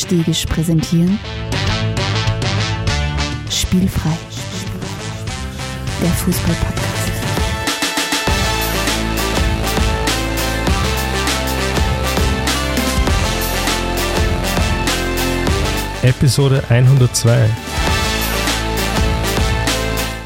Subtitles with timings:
[0.00, 1.18] Stegisch präsentieren
[3.50, 4.16] Spielfrei,
[6.00, 7.12] der Fußball-Podcast.
[16.02, 17.50] Episode 102.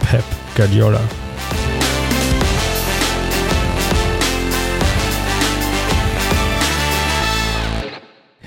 [0.08, 1.00] Pep Guardiola.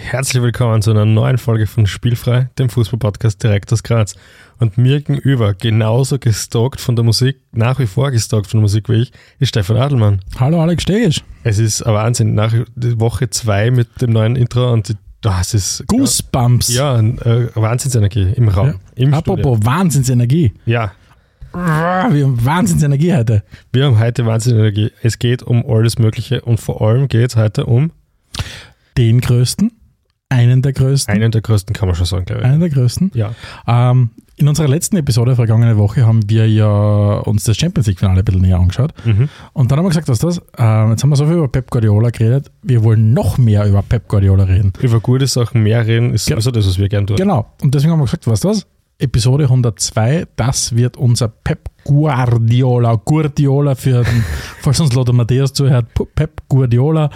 [0.10, 4.16] Herzlich willkommen zu einer neuen Folge von Spielfrei, dem Fußball-Podcast direkt aus Graz.
[4.58, 8.88] Und mir gegenüber, genauso gestalkt von der Musik, nach wie vor gestalkt von der Musik
[8.88, 10.22] wie ich, ist Stefan Adelmann.
[10.40, 11.22] Hallo Alex Stegisch.
[11.44, 16.74] Es ist ein Wahnsinn, nach Woche zwei mit dem neuen Intro und das ist Goosebumps.
[16.74, 18.68] ja äh, Wahnsinnsenergie im Raum.
[18.68, 18.74] Ja.
[18.96, 20.50] Im Apropos Wahnsinnsenergie.
[20.50, 20.72] Studio.
[20.74, 20.92] Ja,
[21.54, 23.44] Ah, Wir haben Wahnsinnsenergie heute.
[23.74, 24.92] wir haben heute Wahnsinnsenergie.
[25.02, 27.92] Es geht um alles Mögliche und vor allem geht es heute um
[28.98, 29.72] Den größten,
[30.30, 32.48] einen der größten, einen der größten, kann man schon sagen, glaube ich.
[32.48, 33.12] einen der größten.
[33.14, 33.34] Ja,
[33.68, 38.26] Ähm, in unserer letzten Episode vergangene Woche haben wir ja uns das Champions League-Finale ein
[38.26, 38.94] bisschen näher angeschaut.
[39.04, 39.30] mhm.
[39.54, 40.40] Und dann haben wir gesagt, was das?
[40.60, 42.52] Ähm, jetzt haben wir so viel über Pep Guardiola geredet.
[42.62, 44.74] Wir wollen noch mehr über Pep Guardiola reden.
[44.80, 47.16] über gute Sachen mehr reden, ist sowieso das, was wir gerne tun.
[47.16, 47.48] Genau.
[47.64, 48.68] Und deswegen haben wir gesagt, was das?
[49.00, 54.24] Episode 102, das wird unser Pep Guardiola, Guardiola für den,
[54.62, 57.10] falls uns Lothar Matthäus zuhört, Pep Guardiola.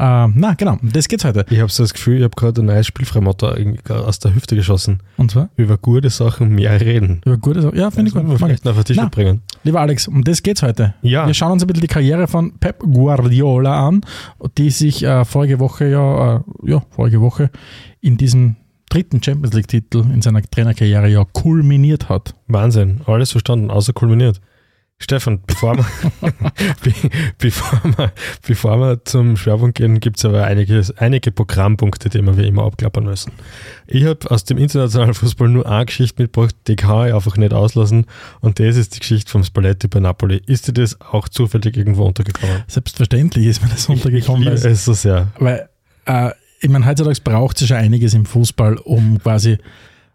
[0.00, 1.46] Ähm, na, genau, das geht's heute.
[1.48, 3.54] Ich habe so das Gefühl, ich habe gerade ein neues Spielfreimotto
[3.88, 4.98] aus der Hüfte geschossen.
[5.16, 7.20] Und zwar Über gute Sachen mehr reden.
[7.24, 7.78] über gute Sachen.
[7.78, 8.32] Ja, finde ich Das gut.
[8.32, 9.08] wir vielleicht noch auf den Tisch Na.
[9.08, 9.42] bringen.
[9.62, 10.94] Lieber Alex, um das geht's heute.
[11.02, 11.26] Ja.
[11.26, 14.00] Wir schauen uns ein bisschen die Karriere von Pep Guardiola an,
[14.58, 17.50] die sich äh, vorige Woche ja, äh, ja, vorige Woche
[18.00, 18.56] in diesem
[18.88, 22.34] dritten Champions League-Titel in seiner Trainerkarriere ja kulminiert hat.
[22.46, 24.40] Wahnsinn, alles verstanden, außer kulminiert.
[25.00, 25.86] Stefan, bevor wir,
[26.82, 26.92] be,
[27.38, 28.12] bevor wir,
[28.44, 32.64] bevor wir zum Schwerpunkt gehen, gibt es aber einige, einige Programmpunkte, die wir wie immer
[32.64, 33.32] abklappern müssen.
[33.86, 37.52] Ich habe aus dem internationalen Fußball nur eine Geschichte mitgebracht, die kann ich einfach nicht
[37.52, 38.06] auslassen
[38.40, 40.42] und das ist die Geschichte vom Spalletti bei Napoli.
[40.46, 42.64] Ist dir das auch zufällig irgendwo untergekommen?
[42.66, 45.28] Selbstverständlich ist mir das untergekommen, ich weil liebe es so sehr.
[45.38, 45.68] Weil,
[46.06, 49.58] äh, ich meine, heutzutage braucht es ja schon einiges im Fußball, um quasi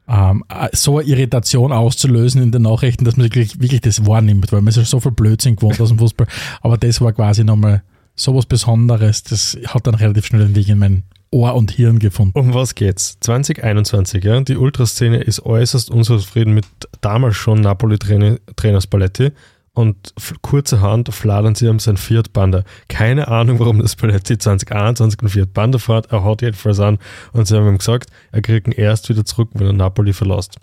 [0.08, 4.52] ähm, äh, so eine Irritation auszulösen in den Nachrichten, dass man wirklich, wirklich das wahrnimmt,
[4.52, 6.28] weil man ist ja so viel Blödsinn gewohnt aus dem Fußball.
[6.62, 7.84] Aber das war quasi nochmal
[8.16, 12.38] sowas Besonderes, das hat dann relativ schnell den Weg in mein Ohr und Hirn gefunden.
[12.38, 13.18] Um was geht's?
[13.22, 14.40] 2021, ja.
[14.42, 16.66] Die Ultraszene ist äußerst unzufrieden mit
[17.02, 19.32] damals schon Napoli-Trainer Spalletti
[19.76, 22.64] und kurzerhand fladern sie um sein Fiat Panda.
[22.90, 26.12] Keine Ahnung, warum das Spalletti 2021 einen Fiat Panda fährt.
[26.12, 27.00] Er hat jedenfalls an
[27.32, 30.58] und sie haben ihm gesagt, er kriegt ihn erst wieder zurück, wenn er Napoli verlässt.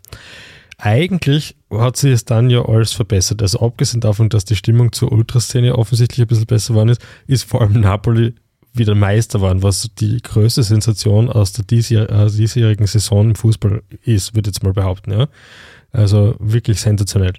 [0.78, 3.42] Eigentlich hat sich es dann ja alles verbessert.
[3.42, 7.44] Also abgesehen davon, dass die Stimmung zur Ultraszene offensichtlich ein bisschen besser geworden ist, ist
[7.44, 8.34] vor allem Napoli
[8.72, 14.34] wieder Meister waren, was die größte Sensation aus der äh, diesjährigen Saison im Fußball ist,
[14.34, 15.10] würde ich jetzt mal behaupten.
[15.10, 15.28] Ja?
[15.92, 17.32] Also wirklich sensationell.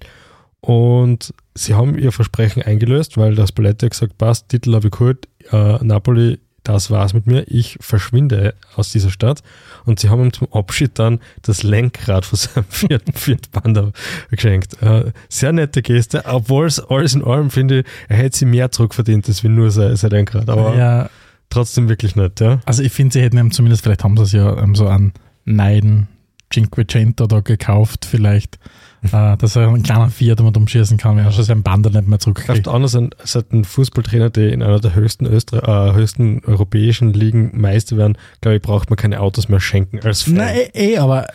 [0.59, 4.91] Und sie haben ihr Versprechen eingelöst, weil das Spalletti hat gesagt, passt, Titel habe ich
[4.91, 9.41] geholt, äh, Napoli, das war's mit mir, ich verschwinde aus dieser Stadt.
[9.85, 13.91] Und sie haben ihm zum Abschied dann das Lenkrad von seinem Fiat, Fiat Panda
[14.29, 14.81] geschenkt.
[14.81, 18.71] Äh, sehr nette Geste, obwohl es alles in allem finde, ich, er hätte sie mehr
[18.71, 20.49] zurückverdient, als wie nur sein, sein Lenkrad.
[20.49, 21.09] Aber Ja,
[21.49, 22.59] trotzdem wirklich nett, ja.
[22.65, 25.13] also ich finde, sie hätten ihm zumindest, vielleicht haben sie es ja ähm, so an
[25.45, 26.07] Neiden
[26.53, 28.59] Cinquecento da gekauft, vielleicht,
[29.03, 32.07] äh, dass er einen kleinen Fiat damit umschießen kann, wenn er schon sein Band nicht
[32.07, 32.47] mehr zurückkriegt.
[32.47, 37.13] Kraft anders an, seit ein Fußballtrainer, der in einer der höchsten, Östra äh, höchsten europäischen
[37.13, 40.35] Ligen Meister werden, glaube ich, braucht man keine Autos mehr schenken als Fan.
[40.35, 41.27] Nein, eh, eh, aber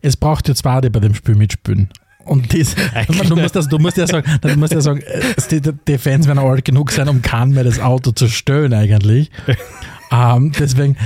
[0.00, 1.90] es braucht ja zwei, die bei dem Spiel mitspielen.
[2.24, 2.74] Und das,
[3.28, 5.20] du, musst das, du musst ja sagen, du musst ja sagen äh,
[5.50, 9.30] die, die Fans werden alt genug sein, um keinen mehr das Auto zu stören eigentlich.
[10.14, 10.96] Ähm, deswegen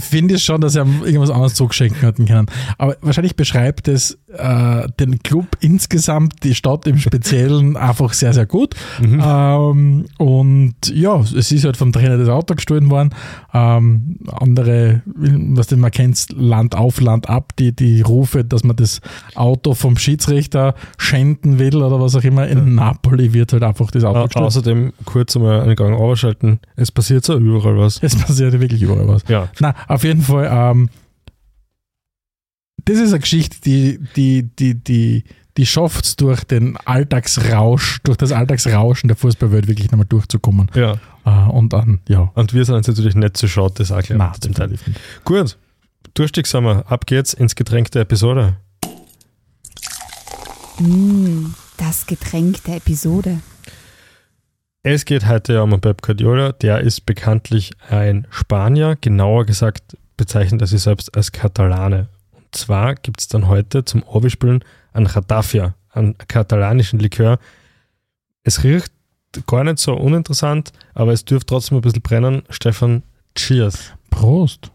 [0.00, 2.46] finde ich schon, dass er irgendwas anderes zugeschenkt hätten können.
[2.78, 8.46] Aber wahrscheinlich beschreibt es äh, den Club insgesamt, die Stadt im Speziellen einfach sehr, sehr
[8.46, 8.74] gut.
[9.02, 13.10] Ähm, und ja, es ist halt vom Trainer das Auto gestohlen worden.
[13.54, 18.76] Ähm, andere, was du man kennt, Land auf, Land ab, die, die Rufe, dass man
[18.76, 19.00] das
[19.34, 22.46] Auto vom Schiedsrichter schänden will oder was auch immer.
[22.48, 24.46] In Napoli wird halt einfach das Auto Au gestohlen.
[24.46, 26.60] außerdem kurz einmal einen Gang ausschalten.
[26.76, 27.98] Es passiert so überall was.
[28.02, 29.22] Es passiert wirklich überall was.
[29.28, 30.88] Ja, Na, auf jeden Fall, ähm,
[32.84, 35.24] das ist eine Geschichte, die, die, die, die,
[35.56, 40.70] die schafft es durch den Alltagsrausch, durch das Alltagsrauschen der Fußballwelt wirklich nochmal durchzukommen.
[40.74, 40.98] ja.
[41.24, 42.30] Äh, und dann, ja.
[42.34, 44.78] Und wir sind uns natürlich nicht zu schade, das auch gleich Na, zum Teil.
[45.24, 45.58] Gut,
[46.14, 46.90] durstig sind wir.
[46.90, 48.56] Ab geht's ins Getränk der Episode.
[50.78, 51.46] Mm,
[51.76, 53.40] das Getränk der Episode.
[54.82, 56.52] Es geht heute ja um Pep Guardiola.
[56.52, 62.08] Der ist bekanntlich ein Spanier, genauer gesagt bezeichnet er sich selbst als Katalane.
[62.48, 64.64] Und zwar gibt es dann heute zum Obi-Spielen
[64.94, 67.38] einen Ratafia, einen katalanischen Likör.
[68.42, 68.90] Es riecht
[69.46, 72.42] gar nicht so uninteressant, aber es dürfte trotzdem ein bisschen brennen.
[72.48, 73.02] Stefan,
[73.34, 73.92] cheers.
[74.08, 74.70] Prost.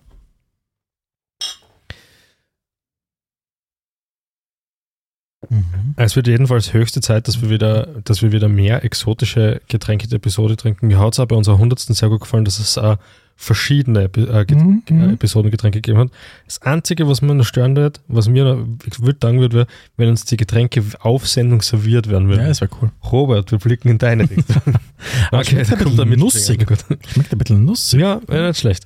[5.49, 5.95] Mhm.
[5.97, 10.17] Es wird jedenfalls höchste Zeit, dass wir wieder, dass wir wieder mehr exotische Getränke der
[10.17, 10.87] Episode trinken.
[10.87, 11.79] Mir hat es auch bei unserer 100.
[11.79, 12.97] sehr gut gefallen, dass es auch
[13.35, 14.07] verschiedene äh,
[14.45, 15.13] Get- Mhm, äh, mhm.
[15.15, 16.09] Episodengetränke gegeben hat.
[16.45, 19.67] Das Einzige, was mir noch stören wird, was mir noch, ich würde sagen würde, wäre,
[19.97, 22.47] wenn uns die Getränke auf Sendung serviert werden Ja, würden.
[22.47, 22.91] das wäre cool.
[23.11, 24.61] Robert, wir blicken in deine Richtung.
[25.31, 26.65] Aber schmeckt ein bisschen mit nussig.
[27.11, 27.99] Schmeckt ein bisschen nussig.
[27.99, 28.85] Ja, ja, nicht schlecht.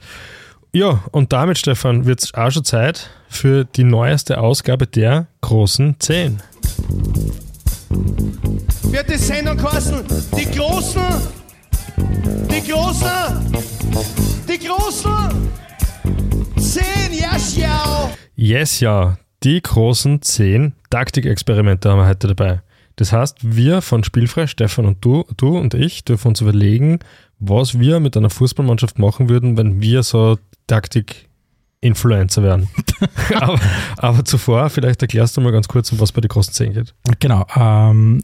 [0.73, 5.95] Ja, und damit, Stefan, wird es auch schon Zeit für die neueste Ausgabe der großen
[5.99, 6.39] 10.
[8.83, 10.03] wird die Sendung kosten.
[10.37, 11.01] Die Großen,
[11.97, 13.07] die Großen,
[14.47, 15.49] die Großen.
[16.59, 18.11] Zehn, ja, schau.
[18.35, 19.17] Yes, ja.
[19.43, 22.61] Die großen 10 Taktikexperimente haben wir heute dabei.
[22.95, 26.99] Das heißt, wir von Spielfrei, Stefan und du, du und ich, dürfen uns überlegen,
[27.39, 32.67] was wir mit einer Fußballmannschaft machen würden, wenn wir so Taktik-Influencer wären.
[33.35, 33.59] aber,
[33.97, 36.95] aber zuvor, vielleicht erklärst du mal ganz kurz, um was bei den großen 10 geht.
[37.19, 37.45] Genau.
[37.55, 38.23] Ähm,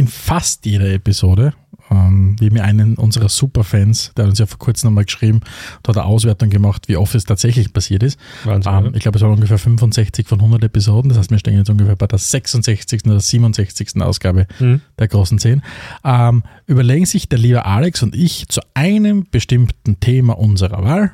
[0.00, 1.52] in fast jeder Episode,
[1.90, 5.40] ähm, wie mir einen unserer Superfans, der hat uns ja vor kurzem nochmal geschrieben,
[5.82, 8.18] da hat eine Auswertung gemacht, wie oft es tatsächlich passiert ist.
[8.44, 8.72] Wahnsinn.
[8.72, 11.10] Ähm, ich glaube, es waren ungefähr 65 von 100 Episoden.
[11.10, 13.04] Das heißt, wir stehen jetzt ungefähr bei der 66.
[13.04, 14.00] oder 67.
[14.00, 14.80] Ausgabe Mhm.
[14.98, 15.60] der großen 10.
[16.02, 21.12] Ähm, überlegen sich der liebe Alex und ich zu einem bestimmten Thema unserer Wahl.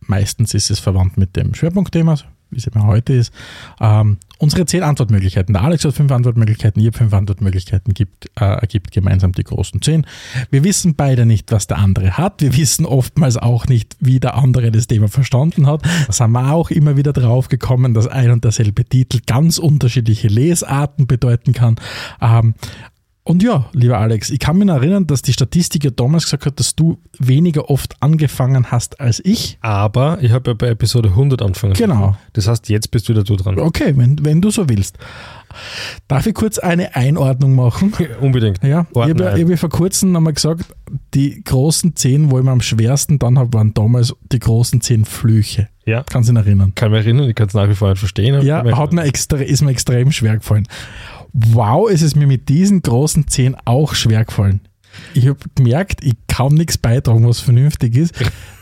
[0.00, 2.16] Meistens ist es verwandt mit dem Schwerpunktthema,
[2.50, 3.32] wie es immer heute ist.
[3.80, 5.52] Ähm, unsere zehn Antwortmöglichkeiten.
[5.52, 10.06] Der Alex hat fünf Antwortmöglichkeiten, ihr fünf Antwortmöglichkeiten, gibt, äh, ergibt gemeinsam die großen zehn.
[10.50, 12.40] Wir wissen beide nicht, was der andere hat.
[12.40, 15.82] Wir wissen oftmals auch nicht, wie der andere das Thema verstanden hat.
[16.06, 20.28] Das haben wir auch immer wieder drauf gekommen, dass ein und derselbe Titel ganz unterschiedliche
[20.28, 21.76] Lesarten bedeuten kann.
[22.20, 22.54] Ähm,
[23.26, 26.60] und ja, lieber Alex, ich kann mich erinnern, dass die Statistik ja damals gesagt hat,
[26.60, 29.58] dass du weniger oft angefangen hast als ich.
[29.62, 31.72] Aber ich habe ja bei Episode 100 angefangen.
[31.72, 32.16] Genau.
[32.34, 33.58] Das heißt, jetzt bist wieder du dran.
[33.58, 34.96] Okay, wenn, wenn du so willst.
[36.06, 37.92] Darf ich kurz eine Einordnung machen?
[38.20, 38.62] Unbedingt.
[38.62, 40.64] Ja, ich Ordne habe ich hab ja vor kurzem nochmal gesagt,
[41.14, 45.04] die großen zehn, wo ich mir am schwersten dann habe, waren damals die großen zehn
[45.04, 45.68] Flüche.
[45.84, 46.04] Ja.
[46.08, 46.72] Kannst du dich erinnern?
[46.74, 48.40] Kann mich erinnern, ich kann es nach wie vor nicht verstehen.
[48.44, 50.68] Ja, hat mir extra, ist mir extrem schwer gefallen.
[51.38, 54.60] Wow, ist es mir mit diesen großen zehn auch schwer gefallen.
[55.12, 58.14] Ich habe gemerkt, ich kann nichts beitragen, was vernünftig ist.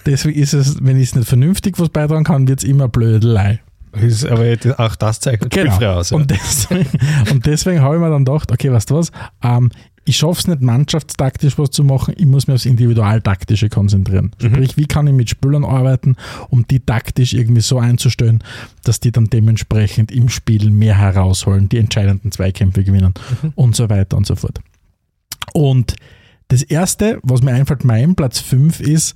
[0.05, 3.61] Deswegen ist es, wenn ich es nicht vernünftig was beitragen kann, wird es immer Blödelei.
[3.93, 4.44] Ist, aber
[4.79, 5.71] auch das zeichnet Genau.
[5.71, 6.11] spielfrei aus.
[6.11, 6.17] Ja.
[6.17, 6.88] Und deswegen,
[7.31, 9.12] und deswegen habe ich mir dann gedacht, okay, weißt du was,
[9.44, 9.71] ähm,
[10.04, 14.32] ich schaffe es nicht, mannschaftstaktisch was zu machen, ich muss mich aufs Individualtaktische konzentrieren.
[14.38, 16.16] Sprich, wie kann ich mit Spielern arbeiten,
[16.50, 18.42] um die taktisch irgendwie so einzustellen,
[18.84, 23.14] dass die dann dementsprechend im Spiel mehr herausholen, die entscheidenden Zweikämpfe gewinnen
[23.54, 24.60] und so weiter und so fort.
[25.54, 25.96] Und
[26.48, 29.14] das erste, was mir einfällt, mein Platz 5 ist,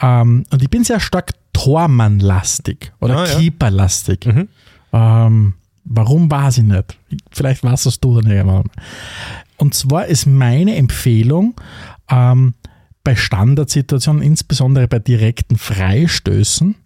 [0.00, 3.38] ähm, und ich bin sehr stark Tormann-lastig oder Ah, ja.
[3.38, 4.26] Keeper-lastig.
[4.26, 4.48] Mhm.
[4.92, 5.54] Ähm,
[5.90, 6.98] warum weiß ich nicht?
[7.30, 8.70] Vielleicht weißt es du dann irgendwann.
[9.56, 11.54] Und zwar ist meine Empfehlung,
[12.08, 12.54] ähm,
[13.02, 16.76] bei Standardsituationen, insbesondere bei direkten Freistößen,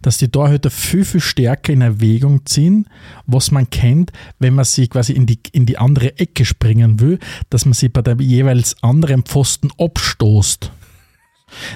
[0.00, 2.88] dass die Torhüter viel, viel stärker in Erwägung ziehen,
[3.26, 7.18] was man kennt, wenn man sie quasi in die, in die andere Ecke springen will,
[7.50, 10.72] dass man sie bei der jeweils anderen Pfosten abstoßt.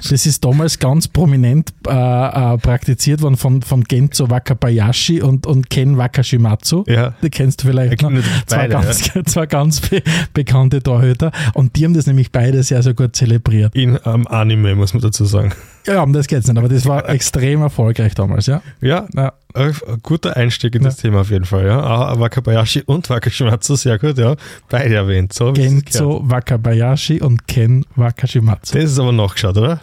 [0.09, 5.71] Das ist damals ganz prominent äh, äh, praktiziert worden von, von Genzo Wakabayashi und, und
[5.71, 6.85] Ken Wakashimatsu.
[6.87, 7.15] Ja.
[7.23, 10.03] Die kennst du vielleicht natürlich Zwei beide, ganz, zwei ganz be
[10.35, 11.33] bekannte Torhüter.
[11.55, 13.75] Und die haben das nämlich beide sehr, sehr gut zelebriert.
[13.75, 15.53] In ähm, Anime, muss man dazu sagen.
[15.87, 18.63] Ja, um das geht's nicht, aber das war extrem erfolgreich damals, ja.
[18.81, 19.33] Ja, ja.
[19.55, 21.67] ein guter Einstieg in das Thema auf jeden Fall.
[21.67, 22.13] Ja.
[22.13, 24.37] Auch Wakabayashi und Wakashimatsu, sehr gut, ja.
[24.69, 25.33] Beide erwähnt.
[25.33, 25.53] So.
[25.53, 28.79] Genzo Wakabayashi und Ken Wakashimatsu.
[28.79, 29.81] Das ist aber nachgeschaut, oder?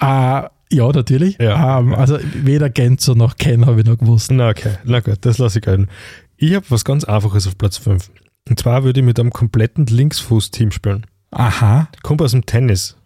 [0.00, 1.38] Äh, ja, natürlich.
[1.38, 1.78] Ja.
[1.78, 4.30] Ähm, also weder Genzo noch Ken habe ich noch gewusst.
[4.30, 5.88] Na okay, na gut, das lasse ich gelten.
[6.36, 8.10] Ich habe was ganz Einfaches auf Platz 5.
[8.48, 11.06] Und zwar würde ich mit einem kompletten Linksfuß-Team spielen.
[11.30, 12.96] Aha, Kommt aus dem Tennis.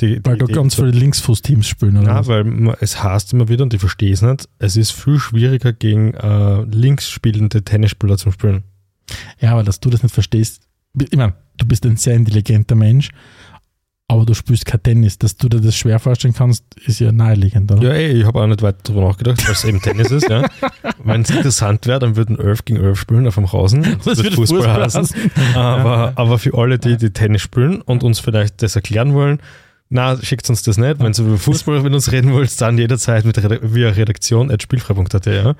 [0.00, 2.08] Die, weil die du ganz viele Linksfuß-Teams spielen, oder?
[2.08, 5.72] Ja, weil es heißt immer wieder, und ich verstehe es nicht, es ist viel schwieriger
[5.72, 8.64] gegen äh, links spielende Tennisspieler zu spielen.
[9.38, 10.62] Ja, aber dass du das nicht verstehst.
[10.98, 13.10] Ich meine, du bist ein sehr intelligenter Mensch,
[14.10, 15.18] aber du spielst kein Tennis.
[15.18, 17.82] Dass du dir das schwer vorstellen kannst, ist ja naheliegend, oder?
[17.82, 20.28] Ja, ey, ich habe auch nicht weiter darüber nachgedacht, weil es eben Tennis ist.
[20.28, 20.48] Ja.
[21.04, 23.82] Wenn es interessant wäre, dann würden 11 gegen 11 spielen auf dem Rasen.
[24.00, 25.02] Das, würde wird Fußball, Fußball heißen.
[25.02, 25.56] heißen.
[25.56, 29.38] Aber, aber für alle, die, die Tennis spielen und uns vielleicht das erklären wollen,
[29.92, 31.00] Na, schickt uns das nicht.
[31.00, 35.26] Wenn ihr über Fußball mit uns reden wollt, dann jederzeit mit Redak via redaktion.spielfrei.at.
[35.26, 35.54] Ja.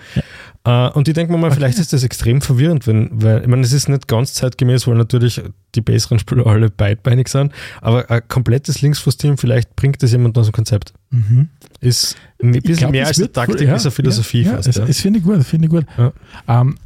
[0.65, 3.63] Äh, und ich denke mir mal, vielleicht ist das extrem verwirrend, wenn, weil, ich meine,
[3.63, 5.43] es ist nicht ganz zeitgemäß, weil natürlich
[5.75, 10.47] die besseren Spieler alle beidbeinig sind, aber ein komplettes Linksfußteam, vielleicht bringt das jemand aus
[10.47, 10.93] dem Konzept.
[11.11, 11.49] Mhm.
[11.81, 14.67] Ist ein bisschen glaub, mehr als eine Taktik, ja, ist eine Philosophie ja, fast.
[14.69, 14.79] Ja, Ja.
[14.81, 15.87] das, das finde ich gut, finde ich gut.
[15.99, 16.13] Ja.
[16.47, 16.77] Ähm,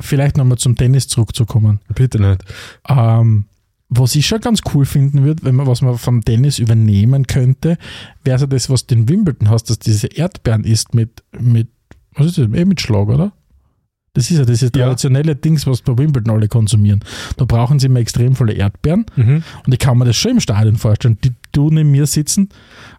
[0.00, 1.78] vielleicht nochmal zum Tennis zurückzukommen.
[1.94, 2.42] Bitte nicht.
[2.88, 3.44] Ähm,
[3.88, 7.78] was ich schon ganz cool finden würde, wenn man was man vom Tennis übernehmen könnte,
[8.24, 11.68] wäre so das, was du in Wimbledon hast, dass diese Erdbeeren isst mit, mit
[12.14, 13.32] was ist das, eh mit Schlag, oder?
[14.16, 14.84] Das ist ja dieses Ja.
[14.86, 17.00] traditionelle Dings, was bei Wimbledon alle konsumieren.
[17.36, 19.42] Da brauchen sie immer extrem viele Erdbeeren Mhm.
[19.66, 21.18] und ich kann mir das schon im Stadion vorstellen.
[21.22, 22.50] Die du neben mir sitzen,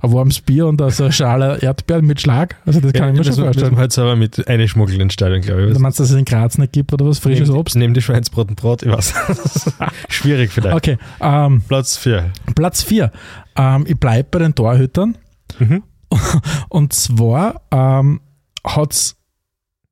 [0.01, 2.55] ein warmes Bier und so eine Schale Erdbeeren mit Schlag.
[2.65, 3.71] Also das kann Ja, ich mir das schon müssen vorstellen.
[3.73, 5.73] wir halt selber mit einschmuggeln in Stadion, glaube ich.
[5.73, 7.19] Du meinst, dass es in Graz nicht gibt oder was?
[7.19, 7.75] Frisches Neben- Obst?
[7.75, 9.13] Neben die Schweinsbrot und Brot, ich weiß.
[10.09, 10.75] Schwierig vielleicht.
[10.75, 12.31] Okay, ähm, Platz 4.
[12.55, 13.11] Platz 4.
[13.55, 15.17] Ähm, ich bleibe bei den Torhütern.
[15.59, 15.83] Mhm.
[16.69, 18.21] Und zwar ähm,
[18.65, 19.15] hat es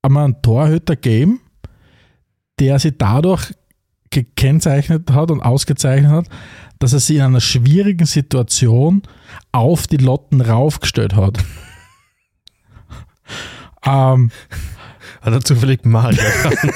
[0.05, 1.41] einmal einen Torhüter gegeben,
[2.59, 3.53] der sich dadurch
[4.09, 6.27] gekennzeichnet hat und ausgezeichnet hat,
[6.79, 9.03] dass er sich in einer schwierigen Situation
[9.51, 11.43] auf die Lotten raufgestellt hat.
[13.85, 14.31] ähm,
[15.21, 16.15] Hat er zufällig mal.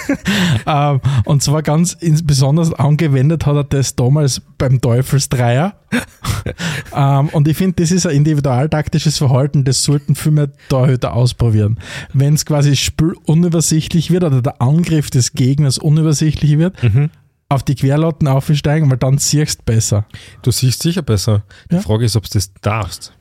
[0.65, 5.75] ähm, und zwar ganz besonders angewendet hat er das damals beim Teufelsdreier.
[6.95, 11.77] ähm, und ich finde, das ist ein individualtaktisches Verhalten, das sollten viel mehr Torhüter ausprobieren.
[12.13, 17.09] Wenn es quasi Spiel unübersichtlich wird oder der Angriff des Gegners unübersichtlich wird, mhm.
[17.49, 20.05] auf die Querlotten aufsteigen, weil dann siehst du besser.
[20.41, 21.43] Du siehst sicher besser.
[21.71, 21.81] Die Ja.
[21.81, 23.13] Frage ist, ob du das darfst.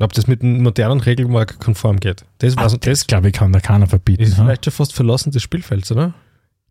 [0.00, 2.24] Ob das mit dem modernen Regelwerk konform geht.
[2.38, 4.22] Das, was, das das glaube ich, kann da keiner verbieten.
[4.22, 4.44] ist ha?
[4.44, 6.14] vielleicht schon fast Verlassen des Spielfelds, oder?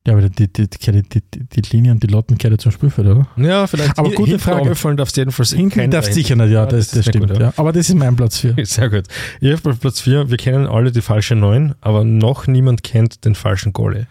[0.08, 1.22] Ja, aber die, die, die, die, die,
[1.62, 3.28] die Linie und die Lotten gehören zum Spielfeld, oder?
[3.38, 4.00] Ja, vielleicht.
[4.00, 4.62] Aber gute Frage.
[4.62, 7.30] runterfallen darfst du jedenfalls Hinten darfst sicher nicht, ja, Ja, das, das das, sehr stimmt.
[7.30, 7.54] gut, ja.
[7.56, 8.56] Aber das ist mein Platz 4.
[8.66, 9.04] Sehr gut.
[9.42, 13.36] Ich habe Platz 4, wir kennen alle die falsche 9, aber noch niemand kennt den
[13.36, 14.08] falschen Goalie.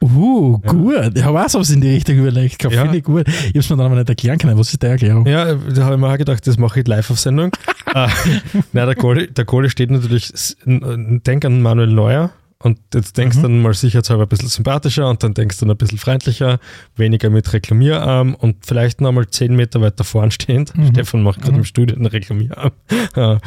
[0.00, 1.12] Uh, gut.
[1.16, 2.62] Ich habe auch sowas in die Richtung überlegt.
[2.62, 2.70] Ja.
[2.82, 3.26] Finde ich gut.
[3.26, 4.56] Ich habe es mir dann aber nicht erklären können.
[4.58, 5.26] Was ist die Erklärung?
[5.26, 7.50] Ja, da habe ich mir auch gedacht, das mache ich live auf Sendung.
[7.94, 8.08] äh,
[8.72, 10.32] nein, der Goalie, der Goalie steht natürlich,
[10.64, 13.42] denk an Manuel Neuer und jetzt denkst Mhm.
[13.42, 16.58] dann mal sicherheitshalber ein bisschen sympathischer und dann denkst du dann ein bisschen freundlicher,
[16.96, 20.76] weniger mit Reklamierarm und vielleicht noch mal zehn Meter weiter vorn stehend.
[20.76, 20.88] Mhm.
[20.88, 21.58] Stefan macht gerade Mhm.
[21.58, 22.70] im Studio einen Reklamierarm.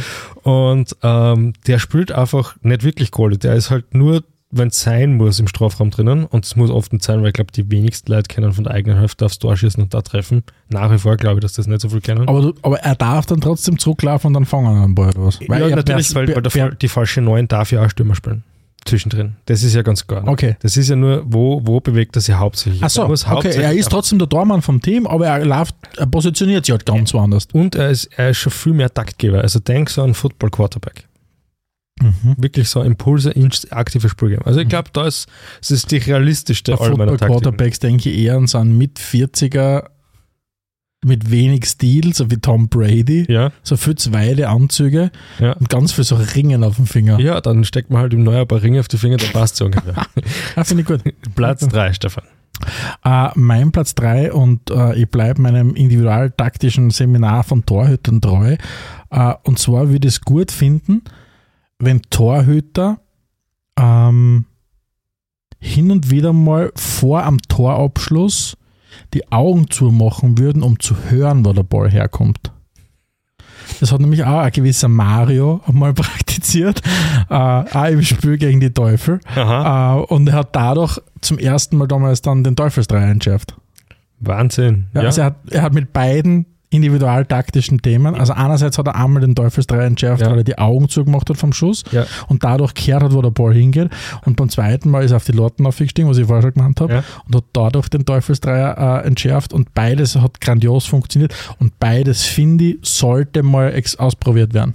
[0.44, 3.38] Und ähm, der spielt einfach nicht wirklich Goalie.
[3.38, 6.94] Der ist halt nur wenn es sein muss im Strafraum drinnen und es muss oft
[6.94, 9.56] nicht sein, weil ich glaube, die wenigsten Leute können von der eigenen Hälfte aufs Tor
[9.56, 10.44] schießen und da treffen.
[10.70, 12.28] Nach wie vor glaube ich, dass das nicht so viel kennen.
[12.28, 15.40] Aber, du, aber er darf dann trotzdem zurücklaufen und dann fangen an Ball oder was?
[15.40, 18.44] ja, er natürlich, weil, weil der, die falsche Neun darf ja auch Stürmer spielen.
[18.86, 19.36] Zwischendrin.
[19.46, 20.28] Das ist ja ganz klar.
[20.28, 20.56] Okay.
[20.62, 22.82] Das ist ja nur, wo, wo bewegt er sich hauptsächlich.
[22.84, 23.26] Ach so, Er okay.
[23.28, 26.86] hauptsächlich Er ist trotzdem der Tormann vom Team, aber er, läuft, er positioniert sich halt
[26.86, 27.48] ganz woanders.
[27.54, 29.42] Und er ist, er ist schon viel mehr Taktgeber.
[29.42, 31.08] Also denk so an Football Quarterback.
[32.02, 32.36] Mhm.
[32.38, 34.46] Wirklich so Impulse ins aktive Spielgame.
[34.46, 35.28] Also ich glaube, da ist,
[35.60, 37.18] das ist die realistischste Bei Football.
[37.18, 39.86] Quarterbacks denke ich eher an so einen mit 40er
[41.04, 43.26] mit wenig Stil, so wie Tom Brady.
[43.28, 45.54] Ja, So viel zweite Anzüge ja.
[45.54, 47.20] und ganz viel so Ringen auf dem Finger.
[47.20, 49.56] Ja, dann steckt man halt im Neujahr ein paar Ringe auf die Finger, da passt
[49.56, 49.96] es ungefähr.
[50.56, 51.02] Ah, Finde ich gut.
[51.36, 52.24] Platz 3, Stefan.
[53.04, 58.58] Äh, mein Platz 3 und äh, ich bleibe meinem individualtaktischen Seminar von Torhütern treu.
[59.10, 61.02] Äh, und zwar würde ich es gut finden,
[61.82, 63.00] wenn Torhüter
[63.78, 64.46] ähm,
[65.60, 68.58] hin und wieder mal vor am Torabschluss
[69.14, 72.52] die Augen zumachen würden, um zu hören, wo der Ball herkommt.
[73.80, 76.82] Das hat nämlich auch ein gewisser Mario einmal praktiziert,
[77.30, 79.20] äh, auch im Spiel gegen die Teufel.
[79.36, 83.56] Äh, und er hat dadurch zum ersten Mal damals dann den Teufelsdreier entschärft.
[84.20, 84.88] Wahnsinn.
[84.94, 88.96] Ja, Ja, Also er hat, er hat mit beiden individualtaktischen Themen, also einerseits hat er
[88.96, 90.32] einmal den Teufelsdreier entschärft, Ja.
[90.32, 92.06] weil er die Augen zugemacht hat vom Schuss Ja.
[92.28, 93.90] und dadurch kehrt hat, wo der Ball hingeht.
[94.26, 96.82] Und beim zweiten Mal ist er auf die Lotten aufgestiegen, was ich vorher schon gemeint
[96.82, 97.04] habe, Ja.
[97.28, 102.64] und hat dadurch den Teufelsdreier äh, entschärft und beides hat grandios funktioniert und beides, finde
[102.66, 104.74] ich, sollte mal ex ausprobiert werden.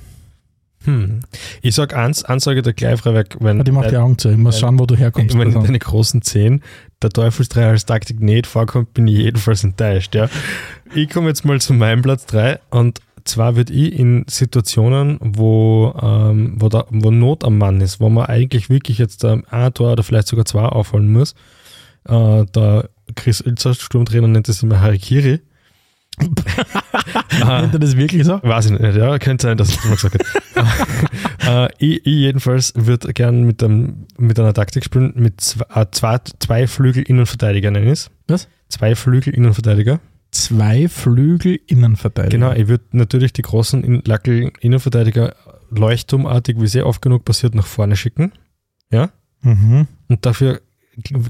[0.86, 1.20] Hm.
[1.62, 4.30] Ich sag eins, Ansage der Gleifreiwerk, wenn, Die macht die Augen zu.
[4.30, 5.36] Ich muss schauen, wo du herkommst.
[5.36, 5.62] wenn Also.
[5.62, 6.62] deine großen Zehn
[7.02, 10.14] der Teufelsdreier als Taktik nicht vorkommt, bin ich jedenfalls enttäuscht.
[10.14, 10.28] Ja.
[10.94, 15.94] Ich komme jetzt mal zu meinem Platz 3 und zwar wird ich in Situationen, wo,
[16.00, 19.74] ähm, wo, da, wo Not am Mann ist, wo man eigentlich wirklich jetzt ähm, ein
[19.74, 21.34] Tor oder vielleicht sogar zwei aufholen muss,
[22.08, 25.40] äh, der Chris Ilzer, Sturmtrainer, nennt das immer Harikiri.
[27.42, 27.60] Ah.
[27.60, 28.40] Nennt er das wirklich so?
[28.42, 30.24] Weiß ich nicht, ja, könnte sein, dass ich das mal gesagt
[30.56, 31.68] habe.
[31.68, 35.86] äh, ich, ich jedenfalls würde gern mit, einem, mit einer Taktik spielen, mit zwei, äh,
[35.90, 38.10] zwei, zwei Flügel Innenverteidiger nenne ich es.
[38.28, 38.48] Was?
[38.68, 40.00] Zwei Flügel Innenverteidiger.
[40.30, 42.30] zwei Flügel Innenverteidiger.
[42.30, 45.34] Genau, ich würde natürlich die großen In- Lackel-Innenverteidiger
[45.70, 48.32] leuchtturmartig, wie sehr oft genug passiert, nach vorne schicken.
[48.90, 49.10] Ja?
[49.42, 49.86] Mhm.
[50.08, 50.60] Und dafür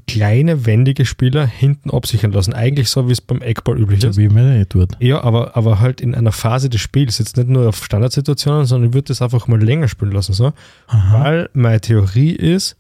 [0.07, 2.53] kleine, wendige Spieler hinten absichern lassen.
[2.55, 4.17] Eigentlich so, wie es beim Eckball üblich So ist.
[4.17, 4.91] wie man eh tut.
[5.01, 8.91] Ja, aber, aber halt in einer Phase des Spiels, jetzt nicht nur auf Standardsituationen, sondern
[8.91, 10.33] ich würde das einfach mal länger spielen lassen.
[10.35, 10.53] So.
[10.87, 11.25] Aha.
[11.25, 12.77] Weil meine Theorie ist,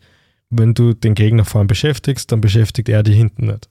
[0.50, 3.68] wenn du den Gegner vorne beschäftigst, dann beschäftigt er die hinten nicht.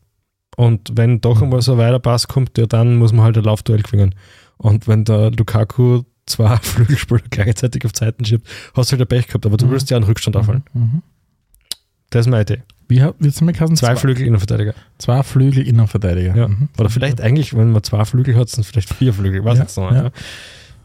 [0.57, 3.43] Und wenn doch einmal so ein weiter Pass kommt, ja, dann muss man halt ein
[3.43, 4.15] Laufduell gewinnen.
[4.57, 9.27] Und wenn der Lukaku zwei Flügelspieler gleichzeitig auf Zeiten schiebt, hast du halt ein Pech
[9.27, 9.71] gehabt, aber du Mhm.
[9.71, 10.63] willst ja einen Rückstand aufholen.
[10.73, 11.01] Mhm.
[12.09, 12.63] Das ist meine Idee.
[12.87, 13.75] Wie hat es mir geheißen?
[13.75, 14.73] Zwei Flügel Innenverteidiger.
[14.97, 16.35] Zwei Flügel Innenverteidiger.
[16.35, 16.47] Ja.
[16.47, 16.69] Mhm.
[16.77, 19.43] Oder vielleicht eigentlich, wenn man zwei Flügel hat, sind es vielleicht vier Flügel.
[19.43, 19.91] Weiß Ja, jetzt noch.
[19.91, 20.11] Ja.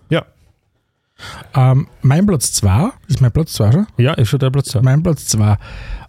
[0.09, 0.25] ja.
[1.55, 3.87] Ähm, mein Platz 2, ist mein Platz 2 schon?
[3.99, 4.81] ja, ist schon der Platz da.
[4.83, 5.57] Mein Platz 2.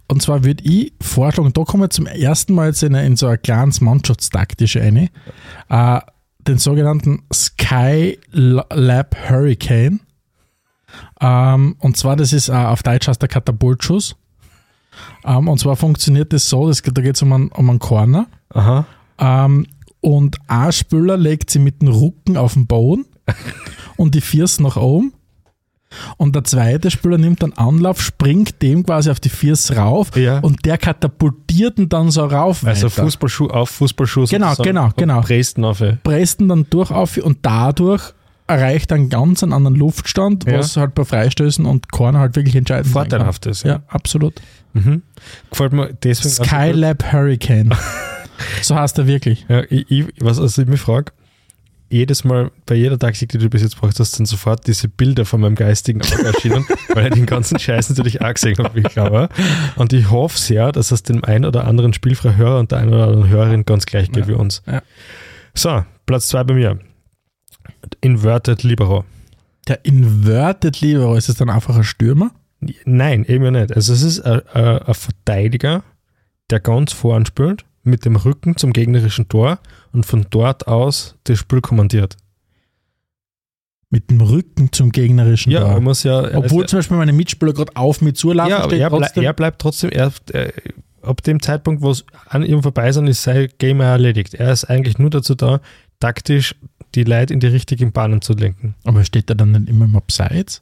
[0.08, 3.28] Und zwar würde ich vorschlagen, da kommen wir zum ersten Mal jetzt in, in so
[3.28, 5.10] ein kleines Mannschaftstaktische eine,
[5.70, 6.00] äh,
[6.48, 10.02] den sogenannten Skylab Hurricane.
[11.22, 14.16] Ähm, und zwar, das ist äh, auf Deutsch heißt der Katapultschuss.
[15.26, 18.28] Ähm, und zwar funktioniert das so, das, da geht es um einen, um einen Corner.
[18.54, 18.86] Aha.
[19.20, 19.68] Ähm,
[20.02, 23.06] und ein Spieler legt sie mit dem Rücken auf den Boden
[23.98, 25.14] und die Viers nach oben.
[26.16, 30.40] Und der zweite Spieler nimmt dann Anlauf, springt dem quasi auf die Viers rauf Ja.
[30.40, 32.66] und der katapultiert ihn dann so rauf.
[32.66, 33.04] Also weiter.
[33.04, 34.26] Fußballschuh auf Fußballschuh.
[34.30, 35.18] Genau, genau, genau.
[35.18, 35.82] Und Dresden auf.
[35.82, 38.14] ihn dann durch auf und dadurch
[38.48, 40.60] erreicht er einen ganz einen anderen Luftstand, Ja.
[40.60, 42.94] was halt bei Freistößen und Corner halt wirklich entscheidend kann.
[42.94, 43.64] Vorteilhaft ist.
[43.64, 44.42] Ja, absolut.
[44.74, 45.02] Mhm.
[45.50, 46.46] Gefällt mir deswegen.
[46.46, 47.76] Skylab Hurricane.
[48.62, 49.46] so heißt er wirklich.
[49.50, 51.12] Ja, ich, ich, was also ich mich frage,
[51.90, 55.26] jedes Mal bei jeder Taktik, die du bis jetzt brauchst, hast, sind sofort diese Bilder
[55.26, 58.88] von meinem geistigen Auge erschienen, weil ich den ganzen Scheiß natürlich auch gesehen habe, ich
[58.88, 59.28] glaube.
[59.76, 62.94] Und ich hoffe sehr, dass es dem einen oder anderen spielfreien Hörer und der einen
[62.94, 64.28] oder anderen Hörerin ganz gleich geht Ja.
[64.30, 64.64] wie uns.
[64.66, 64.82] Ja.
[65.54, 66.80] So, Platz zwei bei mir.
[68.00, 69.04] Inverted Libero.
[69.68, 72.32] Der Inverted Libero, ist es dann einfach ein Stürmer?
[72.86, 73.76] Nein, eben ja nicht.
[73.76, 74.42] Also es ist ein,
[74.94, 75.84] Verteidiger,
[76.50, 79.60] der ganz vorn spielt, mit dem Rücken zum gegnerischen Tor
[79.92, 82.18] und von dort aus das Spiel kommandiert.
[83.90, 85.72] Mit dem Rücken zum gegnerischen Ja, Tor.
[85.74, 86.36] man muss ja.
[86.38, 89.24] Obwohl zum Beispiel meine Mitspieler gerade auf mit zulaufen, ja, aber steht er, blei- trotzdem.
[89.24, 90.52] er bleibt trotzdem, er, äh,
[91.02, 94.36] ab dem Zeitpunkt, wo es an ihm vorbei sind, ist sein Game erledigt.
[94.36, 95.60] Er ist eigentlich nur dazu da,
[96.00, 96.56] taktisch
[96.96, 98.76] die Leute in die richtigen Bahnen zu lenken.
[98.86, 100.62] aber steht er dann nicht immer im Abseits?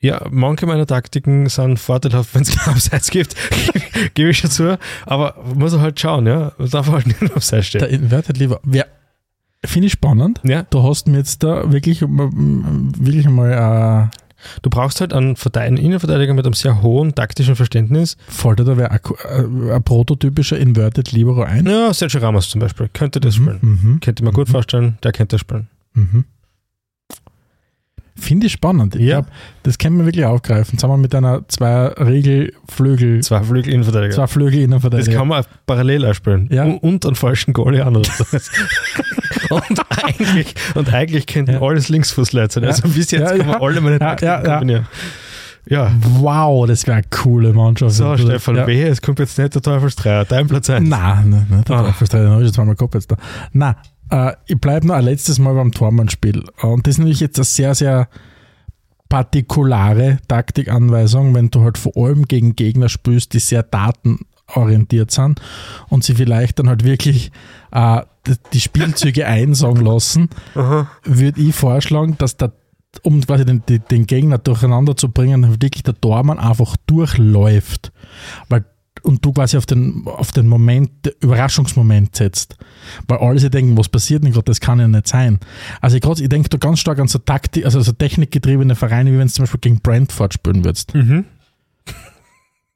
[0.00, 3.34] Ja, manche meiner Taktiken sind vorteilhaft, wenn es keinen Abseits gibt,
[4.14, 6.52] gebe ich schon zu, aber muss er halt schauen, ja.
[6.56, 7.80] Man darf halt nicht Abseits stehen.
[7.80, 8.60] Der Inverted Libero.
[8.64, 8.86] Wer,
[9.64, 10.40] Finde ich spannend.
[10.44, 14.16] Ja, Du hast mir jetzt da wirklich, wirklich einmal äh,
[14.62, 18.16] du brauchst halt einen, einen Innenverteidiger mit einem sehr hohen taktischen Verständnis.
[18.28, 21.66] fällt dir da wer ein, äh, ein prototypischer Inverted Libero ein?
[21.66, 23.58] Ja, Sergio Ramos zum Beispiel, könnte das spielen.
[23.60, 23.98] Mhm.
[24.00, 24.52] Könnte ich mir gut Mhm.
[24.52, 25.66] vorstellen, der könnte das spielen.
[25.94, 26.24] Mhm.
[28.20, 28.94] Finde ich spannend.
[28.96, 29.20] Ich Ja.
[29.20, 30.78] glaub, das können wir wirklich aufgreifen.
[30.78, 34.14] Sagen wir mit einer zwei Regel Flügel, Zwei Flügel Innenverteidiger.
[34.14, 35.16] zwei Flügel Das Innenverteidiger.
[35.18, 36.48] kann man parallel ausspielen.
[36.52, 36.64] Ja.
[36.64, 38.06] Und, und einen falschen Goalie an und,
[40.04, 41.62] eigentlich, und eigentlich könnten Ja.
[41.62, 42.64] alles Linksfußleute sein.
[42.64, 44.86] Also bis jetzt Ja, kann man alle meine Taktiken ja, kombinieren.
[45.70, 47.94] Ja, Wow, das wäre eine coole Mannschaft.
[47.94, 48.66] so Stefan, ja.
[48.66, 50.88] wehe, es kommt jetzt nicht der Teufelsdreier, dein Platz 1.
[50.88, 51.88] Nein, nein, nein, Ah.
[51.88, 51.92] ah.
[51.92, 53.16] verstehe ich, habe ich jetzt zweimal gehabt jetzt da.
[53.52, 53.74] Nein,
[54.10, 56.44] äh, ich bleibe noch ein letztes Mal beim Tormannspiel.
[56.62, 58.08] Und das ist natürlich jetzt eine sehr, sehr
[59.08, 65.40] partikulare Taktikanweisung, wenn du halt vor allem gegen Gegner spielst, die sehr datenorientiert sind
[65.88, 67.32] und sie vielleicht dann halt wirklich
[67.72, 68.02] äh,
[68.52, 70.28] die, Spielzüge einsagen lassen,
[71.04, 72.52] würde ich vorschlagen, dass der
[73.02, 77.92] um quasi den, den, den Gegner durcheinander zu bringen, wirklich der Tormann einfach durchläuft.
[78.48, 78.64] Weil
[79.08, 80.90] und du quasi auf den, auf den Moment,
[81.20, 82.56] Überraschungsmoment setzt.
[83.08, 85.40] Weil alle sich denken, was passiert denn gerade, das kann ja nicht sein.
[85.80, 89.10] Also ich, grad- ich denke da ganz stark an so Taktik, also so technikgetriebene Vereine,
[89.12, 90.94] wie wenn du zum Beispiel gegen Brentford spielen würdest.
[90.94, 91.24] Mhm.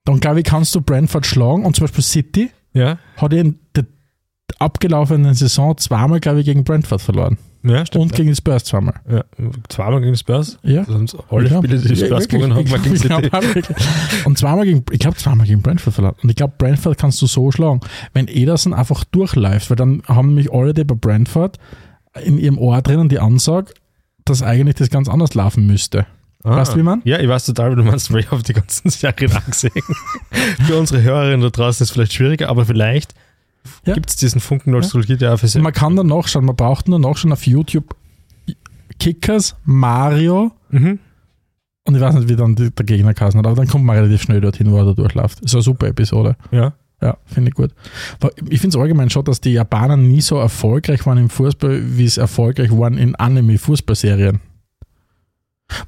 [0.05, 3.85] Dann glaube ich, kannst du Brentford schlagen und zum Beispiel City Ja, hat in der
[4.59, 7.38] abgelaufenen Saison zweimal, glaube ich, gegen Brentford verloren.
[7.64, 8.03] Ja, stimmt.
[8.03, 8.94] Und gegen die Spurs zweimal.
[9.11, 9.25] ja.
[9.68, 10.59] Zweimal gegen die Spurs.
[10.62, 10.85] Ja.
[10.85, 13.31] Sonst alle Ja, Spiele, die die Spurs gewonnen haben, gegen Ich City.
[14.25, 16.14] Und zweimal gegen, ich glaube, zweimal gegen Brentford verloren.
[16.22, 17.81] Und ich glaube, Brentford kannst du so schlagen,
[18.14, 21.59] wenn Ederson einfach durchläuft, weil dann haben nämlich alle die bei Brentford
[22.25, 23.72] in ihrem Ohr drinnen die Ansage,
[24.25, 26.07] dass eigentlich das ganz anders laufen müsste.
[26.44, 26.57] Ah.
[26.57, 27.01] Weißt du, wie man?
[27.05, 29.72] Ja, ich weiß total, wie du meinst, weil ich habe die ganzen Serien angesehen.
[30.66, 33.14] Für unsere Hörerinnen da draußen ist es vielleicht schwieriger, aber vielleicht
[33.87, 33.94] Ja.
[33.94, 35.61] gibt es diesen Funken Nostalgie, der auch für sie.
[35.61, 37.94] Man kann dann nachschauen, man braucht nur nachschauen auf YouTube
[38.98, 40.98] Kickers, Mario Mhm.
[41.87, 44.22] und ich weiß nicht, wie dann der Gegner geheißen hat, aber dann kommt man relativ
[44.22, 45.40] schnell dorthin, wo er da durchläuft.
[45.40, 46.37] Ist eine super Episode.
[46.51, 46.75] Ja.
[47.01, 47.72] Ja, finde ich gut.
[48.48, 52.05] Ich finde es allgemein schon, dass die Japaner nie so erfolgreich waren im Fußball, wie
[52.05, 54.38] es erfolgreich waren in Anime-Fußballserien.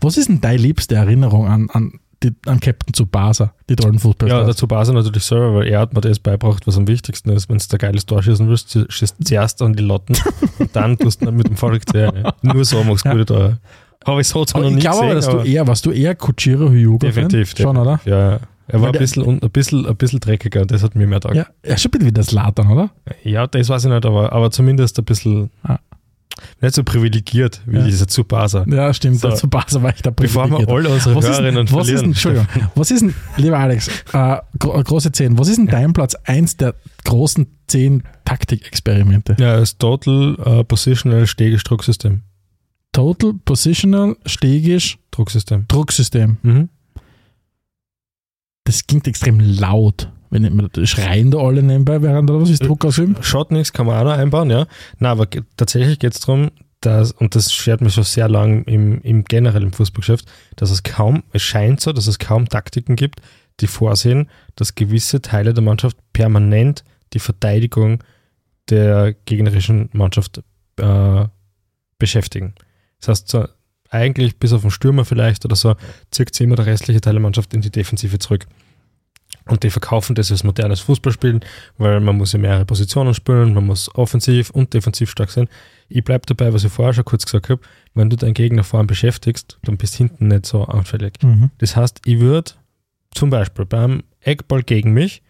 [0.00, 4.00] Was ist denn deine liebste Erinnerung an, an, die, an Captain Tsubasa, die tollen Ja,
[4.00, 4.46] Fußballstars?
[4.46, 7.48] dazu Basel natürlich selber, weil er hat mir das beibracht, was am wichtigsten ist.
[7.48, 10.16] Wenn du da geiles Tor schießen willst, du schießt zuerst an die Lotten
[10.58, 12.12] und dann tust du mit dem Volk zählen.
[12.24, 12.34] Ja.
[12.42, 13.14] Nur so machst du Ja.
[13.14, 13.58] gute Tore.
[14.06, 15.90] Habe ich so zwar Aber noch nie ich glaube gesehen, dass du eher, warst du
[15.90, 17.54] eher Kuchiro Hyuga definitiv.
[17.56, 18.00] Schon, oder?
[18.04, 18.40] Ja, ja.
[18.66, 21.20] Er war ein der- bisschen, ein, bisschen, ein bisschen dreckiger und das hat mir mehr
[21.20, 21.34] taugt.
[21.37, 22.90] Ja, er ist schon ein bisschen wie das Latan, oder?
[23.22, 25.78] Ja, das weiß ich nicht, aber, aber zumindest ein bisschen Ah.
[26.61, 27.85] Nicht so privilegiert wie Ja.
[27.85, 28.64] dieser Tsubasa.
[28.68, 29.20] Ja, stimmt.
[29.20, 29.29] So.
[29.29, 32.14] Der Tsubasa war echt der Bevor wir alle unsere was ist, Hörerinnen was ist denn,
[32.14, 32.44] verlieren.
[32.44, 36.14] Entschuldigung, was ist denn, lieber Alex, äh, gro große 10, was ist denn dein Platz
[36.25, 39.37] 1 der großen 10 Taktikexperimente?
[39.38, 42.23] Ja, das Total uh, Positional Stegisch Drucksystem.
[42.92, 45.66] Total Positional Stegisch Drucksystem.
[45.68, 46.37] Drucksystem.
[46.42, 46.68] Mhm.
[48.64, 50.11] Das klingt extrem laut.
[50.31, 53.16] Wenn ich schreien da alle nebenbei, während oder was ist Druck ausüben?
[53.20, 54.66] Schaut nichts, kann man auch noch einbauen, ja.
[54.98, 56.50] Na, aber tatsächlich geht es darum,
[56.81, 60.83] dass, und das schert mich schon sehr lang im, im generell im Fußballgeschäft, dass es
[60.83, 63.20] kaum, es scheint so, dass es kaum Taktiken gibt,
[63.61, 68.03] die vorsehen, dass gewisse Teile der Mannschaft permanent die Verteidigung
[68.70, 70.42] der gegnerischen Mannschaft
[70.79, 71.27] äh,
[71.98, 72.55] beschäftigen.
[73.00, 73.29] Das heißt,
[73.94, 75.76] eigentlich bis auf den Stürmer vielleicht oder so,
[76.11, 78.46] zieht sich immer der restliche Teil der Mannschaft in die Defensive zurück.
[79.46, 81.40] Und die verkaufen das als modernes Fußballspielen,
[81.76, 85.48] weil man muss ja mehrere Positionen spielen, man muss offensiv und defensiv stark sein.
[85.88, 87.61] Ich bleibe dabei, was ich vorher schon kurz gesagt habe,
[87.92, 91.22] wenn du deinen Gegner vorn beschäftigst, dann bist hinten nicht so anfällig.
[91.22, 91.50] Mhm.
[91.59, 92.52] Das heißt, ich würde
[93.11, 95.22] zum Beispiel beim Eckball gegen mich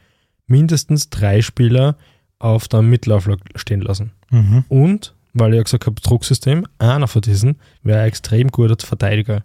[0.46, 1.96] mindestens drei Spieler
[2.38, 4.12] auf der Mittelauflage stehen lassen.
[4.30, 4.64] Mhm.
[4.68, 9.44] Und, weil ich ja gesagt habe, Drucksystem, einer von diesen wäre ein extrem guter Verteidiger.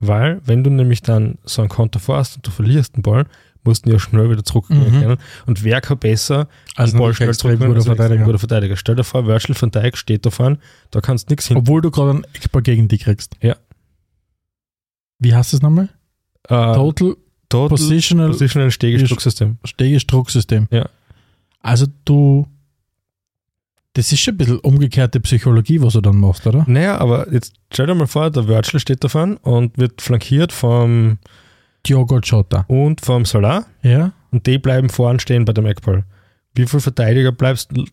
[0.00, 3.26] Weil, wenn du nämlich dann so ein Konter vorhast und du verlierst den Ball,
[3.62, 5.08] musst du ihn ja schnell wieder zurückgehen.
[5.10, 5.16] Mhm.
[5.46, 8.24] Und wer kann besser Also den Ball schnell guter als Verteidiger.
[8.24, 8.76] guter Verteidiger.
[8.76, 10.58] Stell dir vor, Virgil van Dijk steht da vorne,
[10.90, 11.58] da kannst du nichts hin.
[11.58, 13.36] Obwohl du gerade einen Eckball gegen die kriegst.
[13.42, 13.56] Ja.
[15.18, 15.90] Wie heißt das nochmal?
[16.48, 17.16] Äh, Total
[17.50, 18.70] Total Positional Positional.
[18.70, 20.68] Stegisch Drucksystem.
[20.70, 20.88] Ja.
[21.60, 22.46] Also du,
[23.94, 26.64] das ist schon ein bisschen umgekehrte Psychologie, was du dann machst, oder?
[26.68, 30.52] Naja, aber jetzt stell dir mal vor, der Virgil steht da vorne und wird flankiert
[30.52, 31.18] vom
[31.86, 32.64] Diogo Jota.
[32.68, 34.12] und vom Salah Ja?
[34.30, 36.04] und die bleiben vorn stehen bei dem Eckball.
[36.54, 37.84] Wie viel Verteidiger bleibst du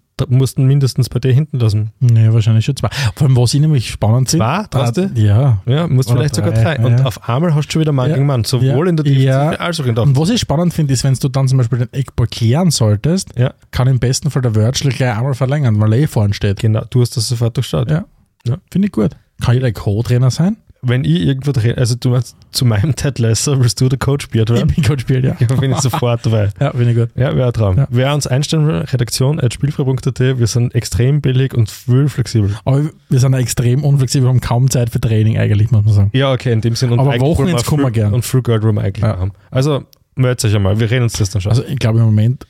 [0.57, 1.91] mindestens bei dir hinten lassen?
[1.99, 2.89] Nee, wahrscheinlich schon zwei.
[3.15, 4.45] Vor allem, was ich nämlich spannend finde.
[4.45, 4.63] Zwei?
[4.63, 5.11] Traust du?
[5.13, 5.61] Ja.
[5.67, 6.85] Ja, musst Oder vielleicht sogar drei, drei.
[6.85, 7.05] Und ja.
[7.05, 8.15] auf einmal hast du schon wieder Mann Ja.
[8.15, 8.89] gegen Mann, sowohl Ja.
[8.89, 9.49] in der Defensive Ja.
[9.51, 11.77] als auch in der Und was ich spannend finde, ist, wenn du dann zum Beispiel
[11.77, 13.53] den Eckball klären solltest, Ja.
[13.69, 16.59] kann im besten Fall der Virtual gleich einmal verlängern, weil er eh vorne steht.
[16.59, 17.91] Genau, du hast das sofort durchschaut.
[17.91, 18.05] Ja.
[18.47, 18.57] Ja.
[18.71, 19.11] Finde ich gut.
[19.39, 20.57] Kann ich der Co-Trainer sein?
[20.83, 24.29] Wenn ich irgendwo drin, also du meinst, zu meinem Ted Lasso willst du der Coach
[24.29, 24.69] Beard werden?
[24.69, 25.35] Ich bin Coach Biel, ja.
[25.39, 26.49] Ja, bin ich sofort dabei.
[26.59, 27.09] Ja, finde ich gut.
[27.15, 27.77] Ja, wäre ein Traum.
[27.77, 27.87] Ja.
[27.89, 32.55] Wer uns einstellen will, Redaktion at spielfrei.at, wir sind extrem billig und viel flexibel.
[32.63, 36.09] Aber wir sind ja extrem unflexibel, haben kaum Zeit für Training eigentlich, muss man sagen.
[36.13, 36.91] Ja, okay, in dem Sinn.
[36.91, 38.13] Und Aber Wochenends kommen wir viel- gern.
[38.13, 39.17] Und Geld wollen wir eigentlich Ja.
[39.17, 39.31] haben.
[39.49, 39.83] Also,
[40.15, 41.51] meldet euch einmal, wir reden uns das dann schon.
[41.51, 42.45] Also ich glaube im Moment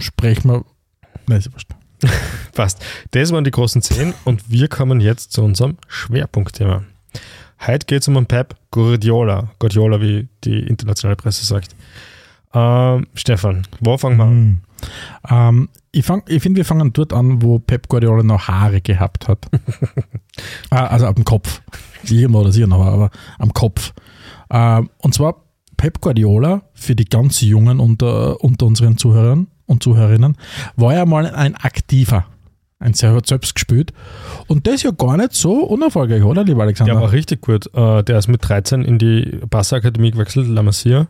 [0.00, 0.64] sprechen wir.
[1.28, 1.70] Nein, ist wurscht.
[2.54, 2.80] Passt.
[3.10, 6.84] Das waren die großen zehn und wir kommen jetzt zu unserem Schwerpunktthema.
[7.66, 9.50] Heute geht es um einen Pep Guardiola.
[9.58, 11.74] Guardiola, wie die internationale Presse sagt.
[12.54, 14.30] Ähm, Stefan, wo fangen wir an?
[14.30, 14.58] Hm.
[15.28, 19.46] Ähm, ich ich finde, wir fangen dort an, wo Pep Guardiola noch Haare gehabt hat.
[20.70, 21.60] ah, also ab dem Kopf.
[22.04, 23.92] Irgendwo oder noch, aber am Kopf.
[24.50, 25.42] Ähm, und zwar
[25.76, 30.36] Pep Guardiola, für die ganz Jungen unter, unter unseren Zuhörern und Zuhörerinnen,
[30.76, 32.26] war ja mal ein Aktiver.
[32.80, 33.92] Ein sehr hat selbst gespielt.
[34.46, 36.92] Und das ist ja gar nicht so unerfolgreich, oder, lieber Alexander?
[36.94, 37.66] Der war richtig gut.
[37.74, 41.08] Äh, Der ist mit 13 in die Barca-Akademie gewechselt, La Masia,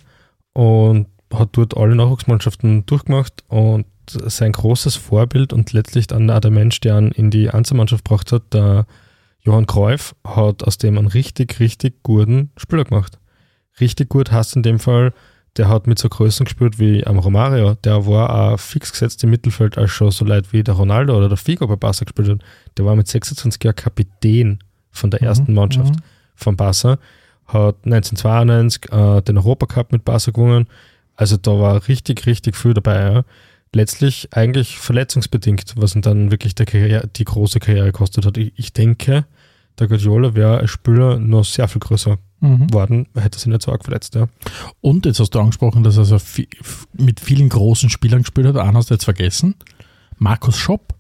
[0.55, 6.51] und hat dort alle Nachwuchsmannschaften durchgemacht und sein großes Vorbild und letztlich dann auch der
[6.51, 8.87] Mensch, der ihn in die Einzelmannschaft gebracht hat, der
[9.41, 13.19] Johann Cruyff, hat aus dem einen richtig, richtig guten Spieler gemacht.
[13.79, 15.13] Richtig gut heißt in dem Fall,
[15.57, 19.31] der hat mit so Größen gespielt wie am Romario, der war auch fix gesetzt im
[19.31, 22.41] Mittelfeld als schon so Leute wie der Ronaldo oder der Figo bei Barca gespielt hat.
[22.77, 24.59] Der war mit 26 Jahren Kapitän
[24.91, 26.03] von der ersten Mhm, Mannschaft mhm.
[26.35, 26.99] von Barca,
[27.47, 30.67] hat 1992 äh, den Europacup mit Barca gewonnen.
[31.17, 33.01] Also da war richtig, richtig viel dabei.
[33.01, 33.25] Ja.
[33.75, 38.37] Letztlich eigentlich verletzungsbedingt, was ihn dann wirklich Karriere, die große Karriere gekostet hat.
[38.37, 39.25] Ich, ich denke,
[39.79, 42.69] der Guardiola wäre als Spieler noch sehr viel größer Mhm.
[42.69, 44.15] geworden, hätte sich nicht so arg verletzt.
[44.15, 44.29] Ja.
[44.81, 48.47] Und jetzt hast du angesprochen, dass er so vi- f- mit vielen großen Spielern gespielt
[48.47, 48.57] hat.
[48.57, 49.55] Einen hast du jetzt vergessen.
[50.19, 50.95] Markus Schopp.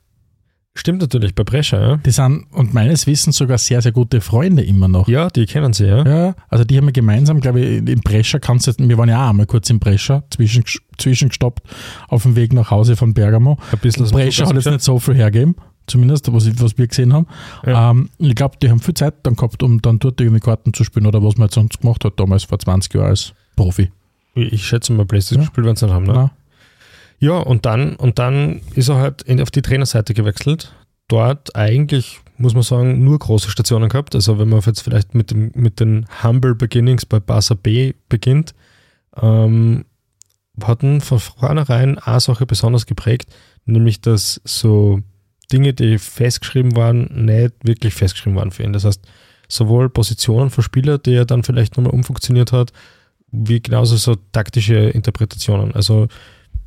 [0.74, 1.96] Stimmt natürlich, bei Brescia, ja.
[1.96, 5.08] Die sind und meines Wissens sogar sehr, sehr gute Freunde immer noch.
[5.08, 6.04] Ja, die kennen sie, ja.
[6.06, 9.24] Ja, also die haben wir gemeinsam, glaube ich, in Brescia kannst du, wir waren ja
[9.24, 10.62] auch einmal kurz in Brescia, zwischen,
[10.96, 11.66] zwischengestoppt
[12.06, 13.58] auf dem Weg nach Hause von Bergamo.
[13.72, 15.56] Ein bisschen Brescia hat jetzt nicht so viel hergegeben,
[15.88, 17.26] zumindest was, ich- was wir gesehen haben.
[17.66, 17.90] Ja.
[17.90, 20.84] Ähm, ich glaube, die haben viel Zeit dann gehabt, um dann dort irgendwie Karten zu
[20.84, 23.90] spielen oder was man jetzt sonst gemacht hat, damals vor 20 Jahren als Profi.
[24.34, 25.48] Ich schätze mal, Playstation Ja.
[25.48, 26.12] gespielt werden sie nicht haben, ne?
[26.14, 26.30] Ja.
[27.20, 30.72] Ja, und dann, und dann ist er halt in, auf die Trainerseite gewechselt.
[31.08, 34.14] Dort eigentlich, muss man sagen, nur große Stationen gehabt.
[34.14, 38.54] Also wenn man jetzt vielleicht mit, dem, mit den Humble Beginnings bei Barca B beginnt,
[39.20, 39.84] ähm,
[40.62, 43.30] hatten von vornherein eine Sache besonders geprägt,
[43.64, 45.00] nämlich dass so
[45.52, 48.72] Dinge, die festgeschrieben waren, nicht wirklich festgeschrieben waren für ihn.
[48.72, 49.00] Das heißt,
[49.48, 52.72] sowohl Positionen von Spieler, die er dann vielleicht nochmal umfunktioniert hat,
[53.30, 55.74] wie genauso so taktische Interpretationen.
[55.74, 56.08] Also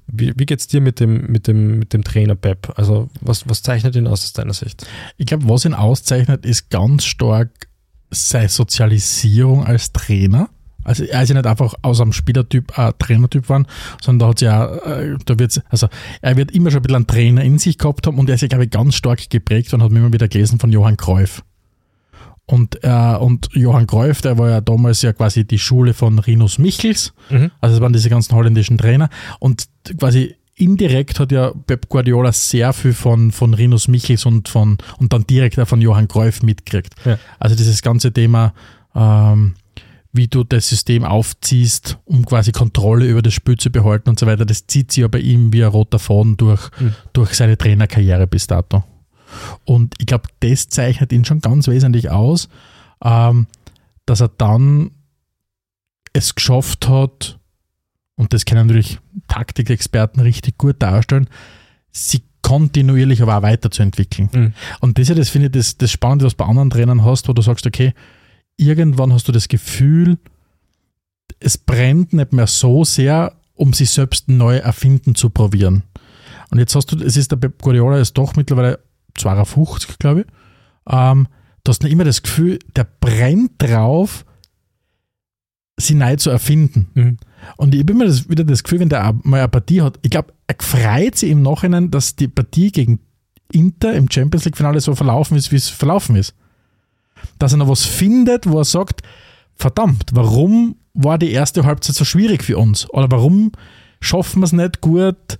[0.07, 2.73] wie, wie geht es dir mit dem, mit, dem, mit dem Trainer Pep?
[2.75, 4.85] Also was, was zeichnet ihn aus aus deiner Sicht?
[5.17, 7.67] Ich glaube, was ihn auszeichnet, ist ganz stark
[8.09, 10.49] seine Sozialisierung als Trainer.
[10.83, 13.67] Also er ist ja nicht einfach aus einem Spielertyp ein Trainertyp geworden,
[14.01, 15.87] sondern da hat ja, äh, da wird's, also
[16.21, 18.41] er wird immer schon ein bisschen einen Trainer in sich gehabt haben und er ist
[18.41, 21.43] ja, glaube ich, ganz stark geprägt und hat mir immer wieder gelesen von Johann Cruyff.
[22.45, 26.57] Und, äh, und Johann Cruyff, der war ja damals ja quasi die Schule von Rinus
[26.57, 27.13] Michels.
[27.29, 27.51] Mhm.
[27.61, 29.09] Also es waren diese ganzen holländischen Trainer.
[29.39, 34.77] Und quasi indirekt hat ja Pep Guardiola sehr viel von, von Rinus Michels und, von,
[34.97, 36.93] und dann direkt auch von Johann Cruyff mitgekriegt.
[37.05, 37.17] Ja.
[37.39, 38.53] Also dieses ganze Thema,
[38.95, 39.55] ähm,
[40.13, 44.25] wie du das System aufziehst, um quasi Kontrolle über das Spiel zu behalten und so
[44.25, 46.95] weiter, das zieht sich ja bei ihm wie ein roter Faden durch, Mhm.
[47.13, 48.83] durch seine Trainerkarriere bis dato.
[49.63, 52.49] Und ich glaube, das zeichnet ihn schon ganz wesentlich aus,
[53.03, 53.47] ähm,
[54.05, 54.91] dass er dann
[56.13, 57.39] es geschafft hat,
[58.15, 61.29] und das können natürlich Taktikexperten richtig gut darstellen,
[61.91, 64.29] sie kontinuierlich aber auch weiterzuentwickeln.
[64.33, 64.53] Mhm.
[64.81, 67.05] Und das ist ja das, finde ich, das, das Spannende, was du bei anderen Trainern
[67.05, 67.93] hast, wo du sagst, okay,
[68.61, 70.17] irgendwann hast du das Gefühl,
[71.39, 75.83] es brennt nicht mehr so sehr, um sich selbst neu erfinden zu probieren.
[76.51, 78.79] Und jetzt hast du, es ist der Pep Guardiola ist doch mittlerweile
[79.17, 80.27] 52, glaube ich.
[80.89, 81.27] Ähm,
[81.63, 84.25] du hast nicht immer das Gefühl, der brennt drauf,
[85.77, 86.89] sie neu zu erfinden.
[86.93, 87.17] Mhm.
[87.57, 90.11] Und ich habe immer das, wieder das Gefühl, wenn der mal eine Partie hat, ich
[90.11, 92.99] glaube, er freut sich im Nachhinein, dass die Partie gegen
[93.51, 96.35] Inter im Champions League-Finale so verlaufen ist, wie es verlaufen ist.
[97.39, 99.01] Dass er noch was findet, wo er sagt,
[99.55, 102.89] verdammt, warum war die erste Halbzeit so schwierig für uns?
[102.89, 103.51] Oder warum
[104.01, 105.39] schaffen wir es nicht gut,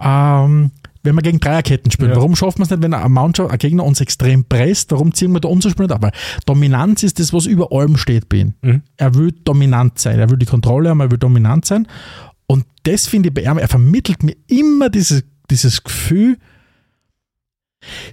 [0.00, 0.70] ähm,
[1.02, 2.10] wenn wir gegen Dreierketten spielen?
[2.10, 2.16] Ja.
[2.16, 4.92] Warum schaffen wir es nicht, wenn eine Mannschaft, ein Gegner uns extrem presst?
[4.92, 6.02] Warum ziehen wir da unser Spiel nicht ab?
[6.02, 6.12] Weil
[6.46, 8.54] Dominanz ist das, was über allem steht bei ihm.
[8.62, 8.82] Mhm.
[8.96, 11.86] Er will dominant sein, er will die Kontrolle haben, er will dominant sein.
[12.46, 16.38] Und das finde ich bei ihm, er vermittelt mir immer dieses, dieses Gefühl,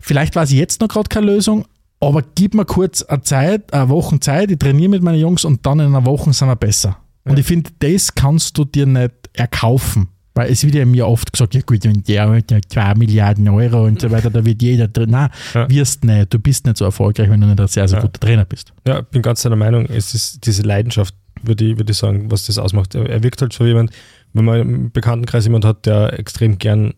[0.02, 1.66] vielleicht war es jetzt noch gerade keine Lösung,
[2.08, 5.66] aber gib mir kurz eine Zeit, eine Woche Zeit, ich trainiere mit meinen Jungs und
[5.66, 6.98] dann in einer Woche sind wir besser.
[7.26, 7.38] Und Ja.
[7.40, 10.10] ich finde, das kannst du dir nicht erkaufen.
[10.36, 13.48] Weil es wird ja mir oft gesagt, ja gut, und der hat ja 2 Milliarden
[13.50, 15.12] Euro und so weiter, da wird jeder drin.
[15.12, 15.70] Nein, Ja.
[15.70, 16.34] wirst nicht.
[16.34, 18.02] Du bist nicht so erfolgreich, wenn du nicht ein sehr, sehr Ja.
[18.04, 18.74] guter Trainer bist.
[18.88, 19.86] Ja, bin ganz deiner Meinung.
[19.86, 21.14] Es ist diese Leidenschaft,
[21.44, 22.96] würde ich, würde ich sagen, was das ausmacht.
[22.96, 23.92] Er, wirkt halt so jemand,
[24.34, 26.96] wenn man im Bekanntenkreis jemand hat, der extrem gern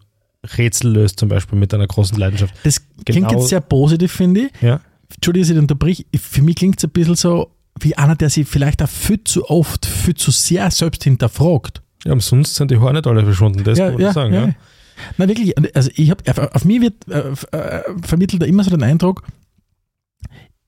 [0.58, 2.54] Rätsel löst, zum Beispiel mit einer großen Leidenschaft.
[2.64, 3.40] Das klingt Genau.
[3.42, 4.62] jetzt sehr positiv, finde ich.
[4.62, 4.80] Ja,
[5.14, 6.06] Entschuldige, dass ich unterbrich.
[6.20, 9.50] Für mich klingt es ein bisschen so wie einer, der sich vielleicht auch viel zu
[9.50, 11.82] oft, viel zu sehr selbst hinterfragt.
[12.06, 14.34] ja umsonst sind die Haare nicht alle verschwunden, das kann man ja, sagen.
[14.34, 14.46] ja.
[14.48, 14.54] Ja.
[15.18, 18.70] Na wirklich, also ich habe auf, auf mich wird äh, äh, vermittelt er immer so
[18.70, 19.24] den Eindruck,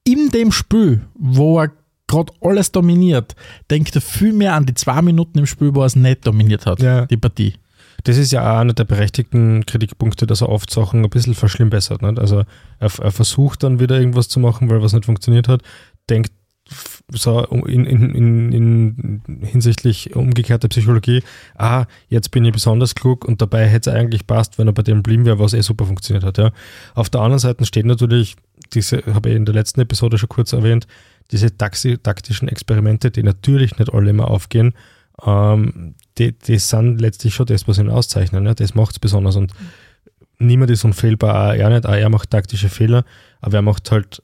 [0.04, 1.72] in dem Spiel, wo er
[2.08, 3.36] gerade alles dominiert,
[3.70, 6.66] denkt er viel mehr an die zwei Minuten im Spiel, wo er es nicht dominiert
[6.66, 7.06] hat, Ja.
[7.06, 7.54] die Partie.
[8.04, 12.02] Das ist ja auch einer der berechtigten Kritikpunkte, dass er oft Sachen ein bisschen verschlimmbessert.
[12.02, 12.20] Nicht?
[12.20, 12.44] Also
[12.80, 15.62] er, er versucht dann wieder irgendwas zu machen, weil was nicht funktioniert hat,
[16.10, 16.32] denkt
[17.14, 21.24] so in, in, in, in hinsichtlich umgekehrter Psychologie,
[21.56, 24.84] ah, jetzt bin ich besonders klug und dabei hätte es eigentlich passt, wenn er bei
[24.84, 26.38] dem blieben wäre, was eh super funktioniert hat.
[26.38, 26.52] Ja.
[26.94, 28.36] Auf der anderen Seite steht natürlich,
[28.74, 30.88] diese habe ich in der letzten Episode schon kurz erwähnt,
[31.32, 34.74] diese taktischen Experimente, die natürlich nicht alle immer aufgehen,
[35.26, 38.46] ähm, die, die sind letztlich schon das, was ihn auszeichnen.
[38.46, 38.54] Ja?
[38.54, 39.36] Das macht es besonders.
[39.36, 39.54] Und
[40.40, 41.86] niemand ist unfehlbar, auch er nicht.
[41.86, 43.04] Auch er macht taktische Fehler,
[43.42, 44.22] aber er macht halt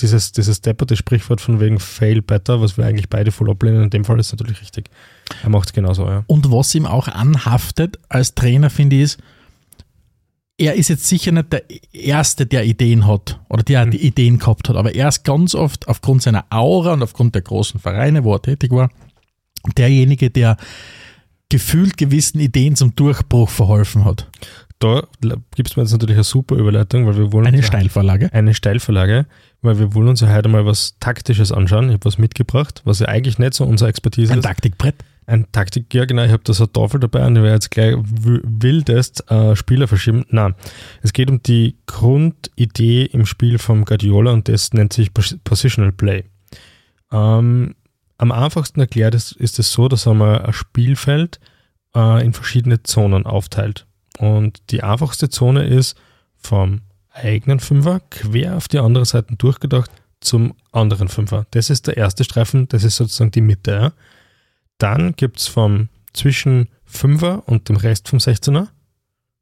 [0.00, 3.82] dieses, dieses depperte Sprichwort von wegen Fail better, was wir eigentlich beide voll ablehnen.
[3.82, 4.88] In dem Fall ist es natürlich richtig.
[5.42, 6.22] Er macht es genauso, ja.
[6.28, 9.18] Und was ihm auch anhaftet als Trainer, finde ich, ist,
[10.56, 13.90] er ist jetzt sicher nicht der Erste, der Ideen hat oder der Mhm.
[13.90, 17.42] die Ideen gehabt hat, aber er ist ganz oft aufgrund seiner Aura und aufgrund der
[17.42, 18.90] großen Vereine, wo er tätig war,
[19.76, 20.56] derjenige, der
[21.48, 24.28] gefühlt gewissen Ideen zum Durchbruch verholfen hat.
[24.80, 25.02] da
[25.54, 28.32] gibt es mir jetzt natürlich eine super Überleitung, weil wir wollen Eine Steilvorlage.
[28.32, 29.26] eine Steilvorlage,
[29.62, 31.86] weil wir wollen uns ja heute mal was Taktisches anschauen.
[31.88, 34.44] Ich habe was mitgebracht, was ja eigentlich nicht so unsere Expertise Ein ist.
[34.44, 34.96] Taktikbrett.
[35.26, 37.70] Ein Taktik, ja genau, ich habe da so eine Tafel dabei und ich werde jetzt
[37.70, 40.26] gleich wildest äh, Spieler verschieben.
[40.28, 40.54] Nein,
[41.02, 45.92] es geht um die Grundidee im Spiel vom Guardiola und das nennt sich Pos- Positional
[45.92, 46.24] Play.
[47.10, 47.74] Ähm,
[48.18, 51.40] am einfachsten erklärt ist, ist es so, dass mal ein Spielfeld
[51.94, 53.86] äh, in verschiedene Zonen aufteilt.
[54.18, 55.96] Und die einfachste Zone ist
[56.36, 61.46] vom eigenen Fünfer quer auf die andere Seite durchgedacht zum anderen Fünfer.
[61.50, 63.72] Das ist der erste Streifen, das ist sozusagen die Mitte.
[63.72, 63.92] Ja?
[64.78, 68.68] Dann gibt es vom zwischen Fünfer und dem Rest vom 16er,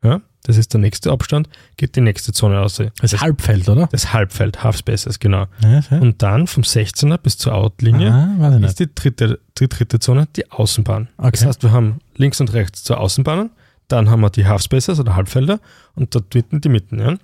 [0.02, 2.82] ja, das ist der nächste Abstand, geht die nächste Zone aus.
[3.00, 3.88] Das Halbfeld, oder?
[3.92, 5.46] das Halbfeld, Half Spaces, genau.
[5.62, 5.98] Ja, ja.
[5.98, 8.68] Und dann vom 16er bis zur Outlinie Ah, nicht.
[8.68, 11.08] ist die dritte, die dritte Zone die Außenbahn.
[11.16, 11.30] Okay.
[11.32, 13.50] Das heißt, wir haben links und rechts zur Außenbahnen,
[13.88, 15.60] dann haben wir die Half Spaces oder Halbfelder
[15.94, 16.98] und dort mitten die Mitten.
[16.98, 17.14] Ja?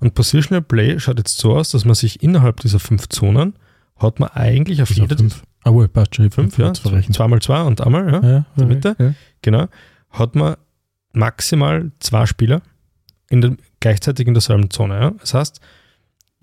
[0.00, 3.54] Und Positional Play schaut jetzt so aus, dass man sich innerhalb dieser fünf Zonen
[3.98, 5.42] hat man eigentlich auf Wieso jeder fünf.
[5.64, 6.24] Ah, wohl, passt schon.
[6.26, 8.96] hab fünf, ja, zweimal zwei und einmal, ja, Ja, die Mitte.
[8.98, 9.14] Ja.
[9.42, 9.66] genau,
[10.10, 10.56] hat man
[11.12, 12.62] maximal zwei Spieler
[13.28, 14.94] in der, gleichzeitig in derselben Zone.
[15.00, 15.10] Ja?
[15.20, 15.60] Das heißt,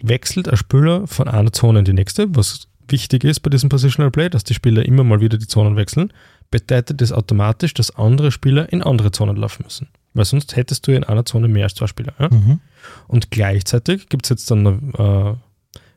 [0.02, 4.12] wechselt ein Spieler von einer Zone in die nächste, was wichtig ist bei diesem Positional
[4.12, 6.12] Play, dass die Spieler immer mal wieder die Zonen wechseln,
[6.52, 9.88] bedeutet das automatisch, dass andere Spieler in andere Zonen laufen müssen.
[10.14, 12.14] Weil sonst hättest du in einer Zone mehr als zwei Spieler.
[12.20, 12.30] Ja?
[12.30, 12.60] Mhm.
[13.08, 15.34] Und gleichzeitig gibt es jetzt dann äh,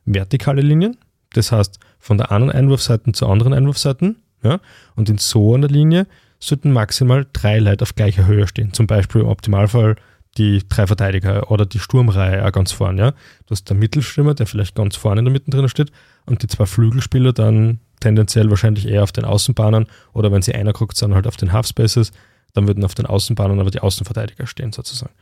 [0.04, 0.96] vertikale Linien.
[1.32, 4.14] Das heißt, von der einen Einwurfseite zur anderen Einwurfseite.
[4.42, 4.60] Ja?
[4.94, 6.06] Und in so einer Linie
[6.48, 8.72] sollten maximal drei Leute auf gleicher Höhe stehen.
[8.72, 9.96] Zum Beispiel im Optimalfall
[10.38, 13.00] die drei Verteidiger oder die Sturmreihe auch ganz vorne.
[13.00, 13.10] Ja?
[13.10, 15.92] Du hast der Mittelstürmer, der vielleicht ganz vorne in der Mitte drin steht,
[16.24, 20.72] und die zwei Flügelspieler dann tendenziell wahrscheinlich eher auf den Außenbahnen oder wenn sie einer
[20.72, 22.12] guckt, dann halt auf den Halfspaces,
[22.54, 25.12] dann würden auf den Außenbahnen aber die Außenverteidiger stehen sozusagen.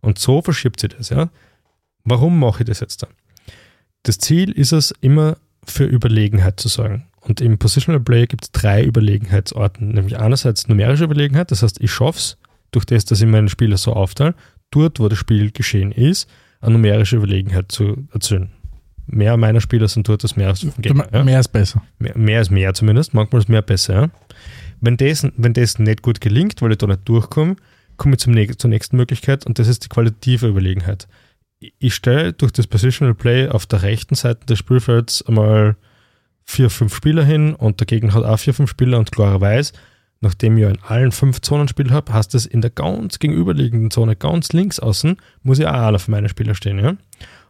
[0.00, 1.30] Und so verschiebt sie das, ja.
[2.04, 3.10] Warum mache ich das jetzt dann?
[4.02, 7.06] Das Ziel ist es, immer für Überlegenheit zu sorgen.
[7.26, 11.90] Und im Positional Play gibt es drei Überlegenheitsorten, nämlich einerseits numerische Überlegenheit, das heißt, ich
[11.90, 12.38] schaffe es,
[12.70, 14.34] durch das, dass ich meine Spieler so aufteile,
[14.70, 16.28] dort, wo das Spiel geschehen ist,
[16.60, 18.50] eine numerische Überlegenheit zu erzielen.
[19.06, 21.06] Mehr meiner Spieler sind dort als mehr als vom Gegner.
[21.12, 21.82] me- Mehr ist besser.
[21.98, 23.94] Mehr, mehr ist mehr zumindest, manchmal ist mehr besser.
[23.94, 24.10] Ja?
[24.80, 27.56] Wenn, das, wenn das nicht gut gelingt, weil ich da nicht durchkomme,
[27.96, 31.08] komme ich zum, zur nächsten Möglichkeit und das ist die qualitative Überlegenheit.
[31.78, 35.76] Ich stelle durch das Positional Play auf der rechten Seite des Spielfelds einmal
[36.46, 39.72] vier, fünf Spieler hin und der Gegner hat auch vier, fünf Spieler und klarerweise,
[40.20, 43.90] nachdem ich ja in allen fünf Zonen Spiel habe, heißt es in der ganz gegenüberliegenden
[43.90, 46.78] Zone, ganz links außen, muss ich auch einer von meinen Spieler stehen.
[46.78, 46.96] Ja?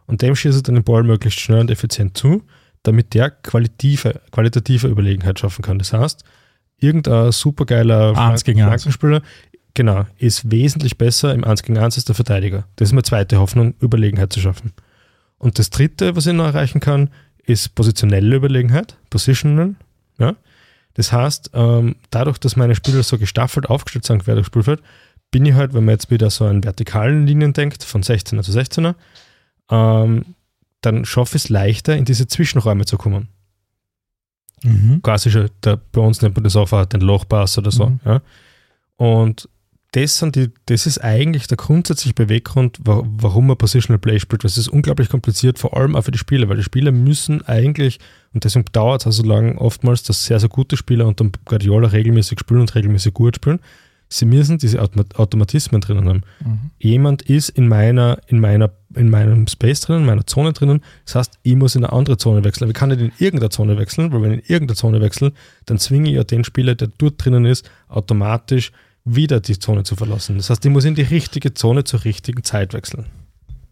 [0.07, 2.43] Und dem schieße ich dann den Ball möglichst schnell und effizient zu,
[2.83, 5.79] damit der qualitative, qualitative Überlegenheit schaffen kann.
[5.79, 6.23] Das heißt,
[6.79, 8.15] irgendein supergeiler.
[8.67, 9.21] Flankenspieler,
[9.73, 12.65] genau, ist wesentlich besser im 1 gegen 1 als der Verteidiger.
[12.77, 14.73] Das ist meine zweite Hoffnung, Überlegenheit zu schaffen.
[15.37, 17.09] Und das dritte, was ich noch erreichen kann,
[17.47, 19.75] ist positionelle Überlegenheit, Positional.
[20.19, 20.35] Ja?
[20.93, 24.81] Das heißt, ähm, dadurch, dass meine Spieler so gestaffelt aufgestellt sind quer durchs Spielfeld,
[25.31, 28.51] bin ich halt, wenn man jetzt wieder so an vertikalen Linien denkt, von 16er zu
[28.51, 28.95] 16er,
[29.69, 30.35] ähm,
[30.81, 33.29] dann schaffe ich es leichter, in diese Zwischenräume zu kommen.
[34.63, 35.01] Mhm.
[35.01, 37.87] Klassische, der, bei uns nennt man das auch den Lochpass oder so.
[37.87, 37.99] Mhm.
[38.05, 38.21] Ja?
[38.97, 39.49] Und
[40.01, 44.43] das, sind die, das ist eigentlich der grundsätzliche Beweggrund, wa- warum man Positional Play spielt.
[44.43, 47.99] Das ist unglaublich kompliziert, vor allem auch für die Spieler, weil die Spieler müssen eigentlich,
[48.33, 51.87] und deswegen dauert es auch so lange oftmals, dass sehr, sehr gute Spieler unter Guardiola
[51.89, 53.59] regelmäßig spielen und regelmäßig gut spielen.
[54.09, 56.21] Sie müssen diese Automa- Automatismen drinnen haben.
[56.45, 56.71] Mhm.
[56.79, 60.81] Jemand ist in meiner, in meiner, in meinem Space drinnen, in meiner Zone drinnen.
[61.05, 62.63] Das heißt, ich muss in eine andere Zone wechseln.
[62.65, 65.33] Aber ich kann nicht in irgendeiner Zone wechseln, weil wenn ich in irgendeiner Zone wechsle,
[65.65, 68.71] dann zwinge ich ja den Spieler, der dort drinnen ist, automatisch
[69.15, 70.37] wieder die Zone zu verlassen.
[70.37, 73.05] Das heißt, ich muss in die richtige Zone zur richtigen Zeit wechseln.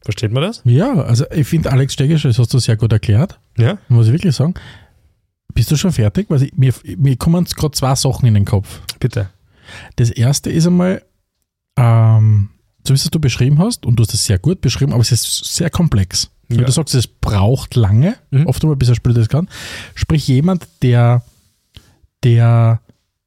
[0.01, 0.61] Versteht man das?
[0.65, 3.77] Ja, also ich finde, Alex Stegisch, das hast du sehr gut erklärt, Ja?
[3.89, 4.53] muss ich wirklich sagen.
[5.53, 6.27] Bist du schon fertig?
[6.29, 8.81] Weil ich, mir, mir kommen gerade zwei Sachen in den Kopf.
[8.99, 9.29] Bitte.
[9.95, 11.01] Das erste ist einmal,
[11.77, 12.49] ähm,
[12.87, 15.11] so wie es du beschrieben hast, und du hast es sehr gut beschrieben, aber es
[15.11, 16.29] ist sehr komplex.
[16.49, 16.65] Weil Ja.
[16.65, 18.45] Du sagst, es braucht lange, Mhm.
[18.45, 19.49] oft einmal, bis ein Spieler das kann.
[19.95, 21.23] Sprich, jemand, der,
[22.23, 22.81] der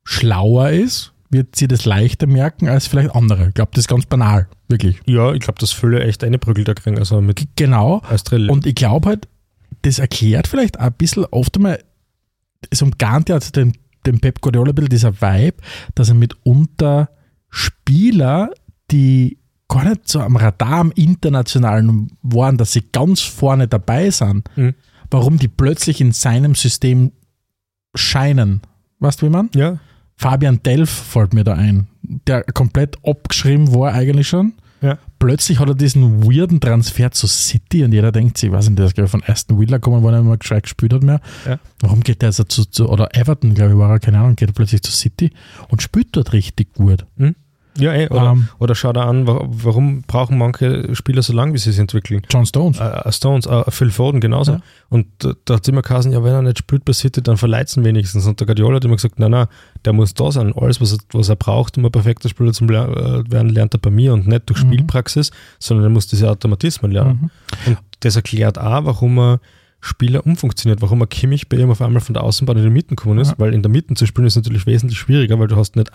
[0.05, 3.49] schlauer ist, wird sie das leichter merken als vielleicht andere.
[3.49, 5.01] Ich glaube, das ist ganz banal, wirklich.
[5.07, 8.03] Ja, ich glaube, das Fülle echt eine Prügel da kriegen, also mit Genau.
[8.25, 8.51] Drill.
[8.51, 9.29] Und ich glaube halt,
[9.83, 11.83] das erklärt vielleicht auch ein bisschen oft einmal,
[12.71, 13.75] es umgarnt ja also den,
[14.07, 15.57] den Pep Guardiola ein bisschen dieser Vibe,
[15.95, 17.11] dass er mitunter
[17.51, 18.51] Spieler,
[18.91, 24.49] die gar nicht so am Radar am Internationalen waren, dass sie ganz vorne dabei sind,
[24.57, 24.75] Mhm.
[25.11, 27.13] warum die plötzlich in seinem System
[27.95, 28.63] scheinen.
[28.99, 29.51] Weißt du, wie man?
[29.55, 29.79] ja,
[30.19, 34.55] Fabian Delf fällt mir da ein, der komplett abgeschrieben war eigentlich schon.
[34.81, 34.99] Ja.
[35.19, 38.79] Plötzlich hat er diesen weirden Transfer zu City und jeder denkt sich, ich weiß nicht,
[38.79, 41.21] der ist von Aston Villa gekommen, wo er nicht mehr gescheit gespielt hat mehr.
[41.47, 41.59] Ja.
[41.81, 44.51] Warum geht der also zu, zu, oder Everton, glaube ich, war er, keine Ahnung, geht
[44.51, 45.33] er plötzlich zu City
[45.69, 47.07] und spielt dort richtig gut.
[47.79, 48.49] Ja, eh, oder, Ähm.
[48.59, 52.23] oder schau da an, wa- warum brauchen manche Spieler so lange, wie sie sich entwickeln?
[52.31, 52.79] John Stones.
[52.81, 54.53] Äh, äh, Stones, äh, Phil Foden genauso.
[54.53, 54.61] Ja.
[54.89, 57.75] Und äh, da hat immer geheißen, ja, wenn er nicht spielt bei City, dann verleiht
[57.77, 58.27] ihn wenigstens.
[58.27, 59.47] Und der Guardiola hat immer gesagt, nein, nein,
[59.85, 60.53] der muss da sein.
[60.57, 63.91] Alles, was er, was er braucht, um ein perfekter Spieler zu werden, lernt er bei
[63.91, 64.73] mir und nicht durch Mhm.
[64.73, 67.31] Spielpraxis, sondern er muss diese Automatismen lernen.
[67.67, 67.73] Mhm.
[67.73, 69.41] Und das erklärt auch, warum er
[69.81, 72.89] Spieler umfunktioniert, warum er Kimmich bei ihm auf einmal von der Außenbahn in die Mitte
[72.97, 73.35] gekommen ist, Ja.
[73.39, 75.93] weil in der Mitte zu spielen ist natürlich wesentlich schwieriger, weil du hast nicht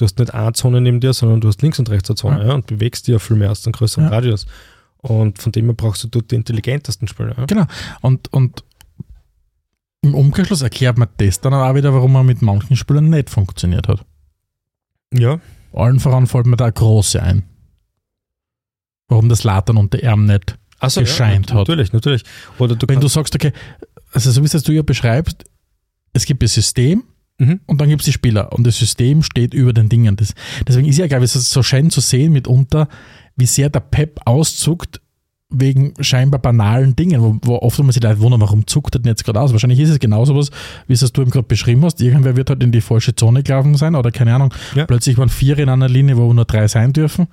[0.00, 2.38] du hast nicht eine Zone neben dir, sondern du hast links und rechts eine Zone
[2.40, 2.46] Ja.
[2.48, 2.54] ja.
[2.54, 4.10] und bewegst dich ja viel mehr aus dem größeren Ja.
[4.10, 4.46] Radius.
[4.98, 7.34] Und von dem her brauchst du dort die intelligentesten Spieler.
[7.38, 7.46] Ja.
[7.46, 7.66] Genau.
[8.00, 8.64] Und, und
[10.02, 13.88] im Umkehrschluss erklärt man das dann auch wieder, warum er mit manchen Spielern nicht funktioniert
[13.88, 14.04] hat.
[15.12, 15.38] ja.
[15.72, 17.44] Allen voran fällt mir da eine große ein.
[19.06, 20.58] Warum das Latern unter Arm nicht.
[20.80, 21.68] Also, gescheint ja, hat.
[21.68, 22.24] Natürlich, natürlich.
[22.58, 23.52] Oder du Wenn du sagst, okay,
[24.12, 25.44] also so wie es du ja beschreibst,
[26.12, 27.04] es gibt das System
[27.40, 27.60] Mhm.
[27.66, 30.14] und dann gibt es die Spieler und das System steht über den Dingen.
[30.16, 30.34] Das,
[30.68, 32.86] deswegen ist ja, glaube ich, es ist so schön zu sehen mitunter,
[33.36, 35.00] wie sehr der Pep auszuckt
[35.52, 39.08] wegen scheinbar banalen Dingen, wo, wo oft einmal sich Leute wundern, warum zuckt er denn
[39.10, 39.50] jetzt gerade aus?
[39.52, 40.50] Wahrscheinlich ist es genauso was,
[40.86, 42.00] wie es das du eben gerade beschrieben hast.
[42.00, 44.54] Irgendwer wird halt in die falsche Zone gelaufen sein oder keine Ahnung.
[44.76, 44.86] Ja.
[44.86, 47.26] Plötzlich waren vier in einer Linie, wo nur drei sein dürfen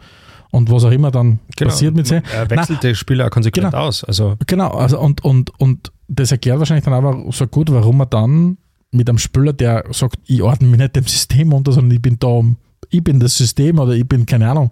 [0.49, 2.21] und was auch immer dann genau, passiert mit sie.
[2.33, 3.83] Er wechselt die Spieler auch konsequent Genau.
[3.83, 4.03] aus.
[4.03, 8.09] Also, Genau, also und, und, und das erklärt wahrscheinlich dann aber so gut, warum man
[8.09, 8.57] dann
[8.91, 12.17] mit einem Spieler, der sagt, ich ordne mich nicht dem System unter, sondern ich bin
[12.19, 12.57] da, um-
[12.89, 14.71] ich bin das System oder ich bin, keine Ahnung,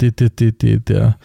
[0.00, 1.16] die, die, die, die, der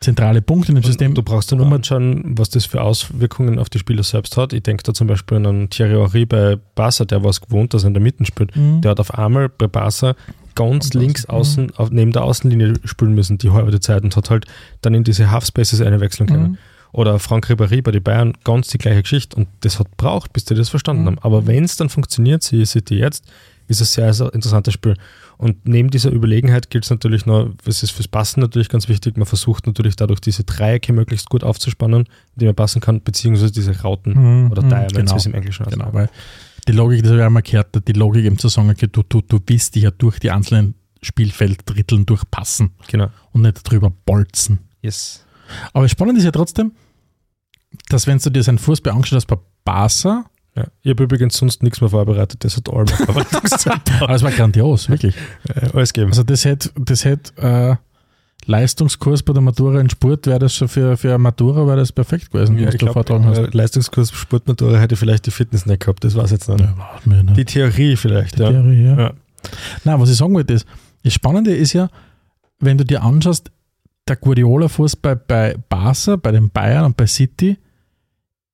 [0.00, 1.10] zentrale Punkt in dem System.
[1.10, 4.52] Und du brauchst dann nur anschauen, was das für Auswirkungen auf die Spieler selbst hat.
[4.52, 7.74] Ich denke da zum Beispiel an einen Thierry Henry bei Barca, der war es gewohnt,
[7.74, 8.54] dass er in der Mitte spielt.
[8.56, 8.80] Mhm.
[8.80, 10.14] Der hat auf einmal bei Barca
[10.54, 14.30] ganz Und links außen, auf, neben der Außenlinie spielen müssen, die halbe Zeit und hat
[14.30, 14.46] halt
[14.80, 16.50] dann in diese Half-Spaces einwechseln können.
[16.52, 16.58] Mhm.
[16.92, 19.36] Oder Frank Ribéry bei den Bayern, ganz die gleiche Geschichte.
[19.36, 21.06] Und das hat braucht, bis die das verstanden Mhm.
[21.06, 21.18] haben.
[21.20, 23.24] Aber wenn es dann funktioniert, sie City jetzt,
[23.68, 24.96] ist es sehr, sehr interessantes Spiel.
[25.38, 29.16] Und neben dieser Überlegenheit gilt es natürlich noch, es ist fürs Passen natürlich ganz wichtig,
[29.16, 33.80] man versucht natürlich dadurch diese Dreiecke möglichst gut aufzuspannen, die man passen kann, beziehungsweise diese
[33.80, 34.14] Rauten
[34.44, 35.12] Mhm, oder mhm, Diamonds, genau.
[35.12, 35.76] wie es im Englischen heißt.
[35.78, 36.10] Genau, weil
[36.68, 39.20] die Logik, das habe ich einmal gehört, die Logik eben zu sagen, okay, du, du,
[39.22, 43.08] du willst dich ja durch die einzelnen Spielfelddritteln durchpassen Genau.
[43.32, 44.58] und nicht drüber bolzen.
[44.82, 45.24] Yes.
[45.72, 46.72] Aber spannend ist ja trotzdem,
[47.88, 50.24] dass wenn du dir seinen Fußball angeschaut hast bei Barca,
[50.56, 50.66] Ja.
[50.82, 54.32] Ich habe übrigens sonst nichts mehr vorbereitet, das hat all meine Vorbereitungszeit aber es war
[54.32, 55.14] grandios, wirklich.
[55.48, 56.10] äh, alles gegeben.
[56.10, 57.76] Also das hätte, das hätte äh,
[58.46, 61.92] Leistungskurs bei der Matura in Sport, wäre das schon für, für eine Matura wäre das
[61.92, 63.38] perfekt gewesen, Ja, was ich du glaub, vortragen hast.
[63.38, 66.60] äh, Leistungskurs Sportmatura hätte vielleicht die Fitness nicht gehabt, das war es jetzt nicht.
[66.60, 67.36] Ja, nicht.
[67.36, 68.50] Die Theorie vielleicht, Die ja.
[68.50, 68.98] Theorie, ja.
[68.98, 69.12] Ja.
[69.84, 70.66] Nein, was ich sagen wollte ist,
[71.04, 71.88] das Spannende ist ja,
[72.58, 73.50] wenn du dir anschaust,
[74.08, 77.58] der Guardiola-Fußball bei Barca, bei den Bayern und bei City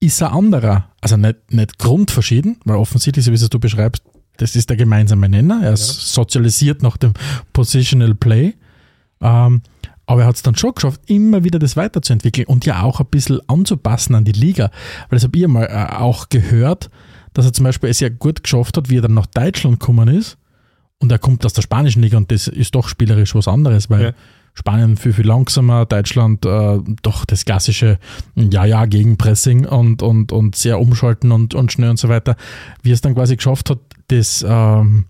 [0.00, 0.90] ist ein anderer.
[1.00, 4.02] Also nicht, nicht grundverschieden, weil offensichtlich, so wie es du beschreibst,
[4.36, 5.60] das ist der gemeinsame Nenner.
[5.62, 6.22] Er ist Ja.
[6.22, 7.14] sozialisiert nach dem
[7.54, 8.54] Positional Play.
[9.22, 9.62] Ähm,
[10.04, 13.06] aber er hat es dann schon geschafft, immer wieder das weiterzuentwickeln und ja auch ein
[13.06, 14.70] bisschen anzupassen an die Liga.
[15.08, 16.90] Weil das habe ich mal äh, auch gehört,
[17.32, 20.08] dass er zum Beispiel es ja gut geschafft hat, wie er dann nach Deutschland gekommen
[20.08, 20.36] ist.
[20.98, 24.02] Und er kommt aus der spanischen Liga und das ist doch spielerisch was anderes, weil
[24.04, 24.12] Ja.
[24.58, 27.98] Spanien viel, viel langsamer, Deutschland äh, doch das klassische
[28.34, 32.36] Ja-Ja Gegenpressing und, und, und sehr umschalten und, und schnell und so weiter.
[32.82, 33.78] Wie es dann quasi geschafft hat,
[34.08, 35.04] das, ähm,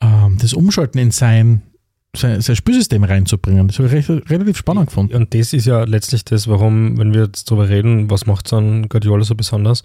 [0.00, 1.62] ähm, das Umschalten in sein,
[2.16, 3.68] sein, sein Spielsystem reinzubringen.
[3.68, 5.14] Das habe ich recht, relativ spannend gefunden.
[5.14, 8.56] Und das ist ja letztlich das, warum, wenn wir jetzt darüber reden, was macht so
[8.56, 9.84] einen Guardiola so besonders?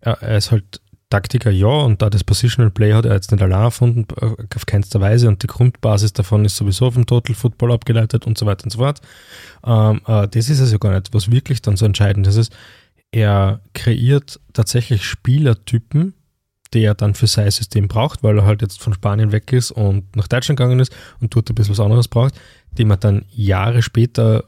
[0.00, 3.42] Er, er ist halt Taktiker, ja, und da das Positional Play hat er jetzt nicht
[3.42, 7.72] allein erfunden, äh, auf keinster Weise, und die Grundbasis davon ist sowieso vom Total Football
[7.72, 9.00] abgeleitet und so weiter und so fort.
[9.64, 11.14] Ähm, äh, das ist es ja gar nicht.
[11.14, 12.56] Was wirklich dann so entscheidend ist, ist,
[13.12, 16.14] er kreiert tatsächlich Spielertypen,
[16.74, 19.70] die er dann für sein System braucht, weil er halt jetzt von Spanien weg ist
[19.70, 22.34] und nach Deutschland gegangen ist und dort ein bisschen was anderes braucht,
[22.72, 24.44] die man dann Jahre später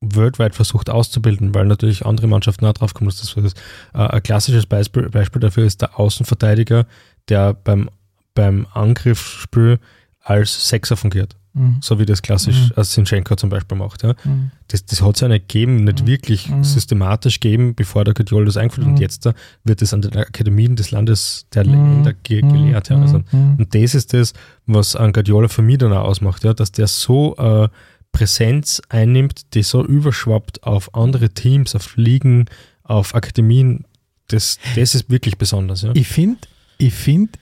[0.00, 3.56] worldwide versucht auszubilden, weil natürlich andere Mannschaften auch drauf kommen, dass das ist.
[3.94, 6.86] Äh, Ein klassisches Beispiel, Beispiel dafür ist der Außenverteidiger,
[7.28, 7.88] der beim,
[8.34, 9.78] beim Angriffsspiel
[10.20, 11.36] als Sechser fungiert.
[11.54, 11.76] Mhm.
[11.80, 14.02] So wie das klassisch als Sinchenko zum Beispiel macht.
[14.02, 14.14] Ja.
[14.24, 14.50] Mhm.
[14.68, 16.06] Das, das hat es ja nicht gegeben, nicht Mhm.
[16.06, 16.64] wirklich Mhm.
[16.64, 18.86] systematisch gegeben, bevor der Guardiola das eingeführt.
[18.86, 18.92] Mhm.
[18.94, 19.32] Und jetzt da
[19.64, 21.72] wird es an den Akademien des Landes der Mhm.
[21.72, 22.90] Länder ge gelehrt.
[22.90, 23.00] Ja.
[23.00, 23.56] Also, Mhm.
[23.58, 24.34] und das ist das,
[24.66, 27.68] was an Guardiola für mich dann auch ausmacht, ja, dass der so äh,
[28.16, 32.46] Präsenz einnimmt, die so überschwappt auf andere Teams, auf Ligen,
[32.82, 33.84] auf Akademien.
[34.28, 35.82] Das, das ist wirklich besonders.
[35.82, 35.90] Ja.
[35.94, 36.40] Ich finde,
[36.78, 37.38] ich find,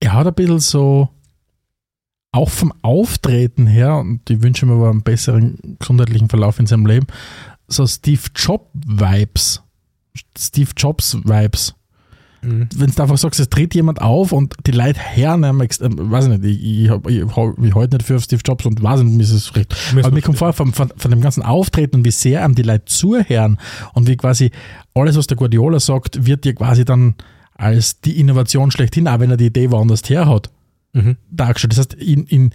[0.00, 1.10] er hat ein bisschen so
[2.32, 6.86] auch vom Auftreten her, und ich wünsche mir aber einen besseren gesundheitlichen Verlauf in seinem
[6.86, 7.06] Leben,
[7.68, 9.62] so Steve Jobs-Vibes.
[10.36, 11.74] Steve Jobs-Vibes.
[12.44, 12.68] Mhm.
[12.74, 16.26] Wenn du einfach sagst, es tritt jemand auf und die Leute hören, ex- ähm, weiß
[16.26, 19.02] ich nicht, ich, ich, hab- ich, hab- ich halte nicht für Steve Jobs und weiß
[19.02, 19.74] nicht, mir ist es recht.
[19.96, 22.62] Aber mir kommt vor, von, von, von dem ganzen Auftreten und wie sehr einem die
[22.62, 23.58] Leute zuhören
[23.94, 24.50] und wie quasi
[24.94, 27.14] alles, was der Guardiola sagt, wird dir quasi dann
[27.54, 30.50] als die Innovation schlechthin, auch wenn er die Idee woanders her hat,
[30.94, 31.16] Mhm.
[31.30, 31.72] dargestellt.
[31.72, 32.50] Das heißt, in, in,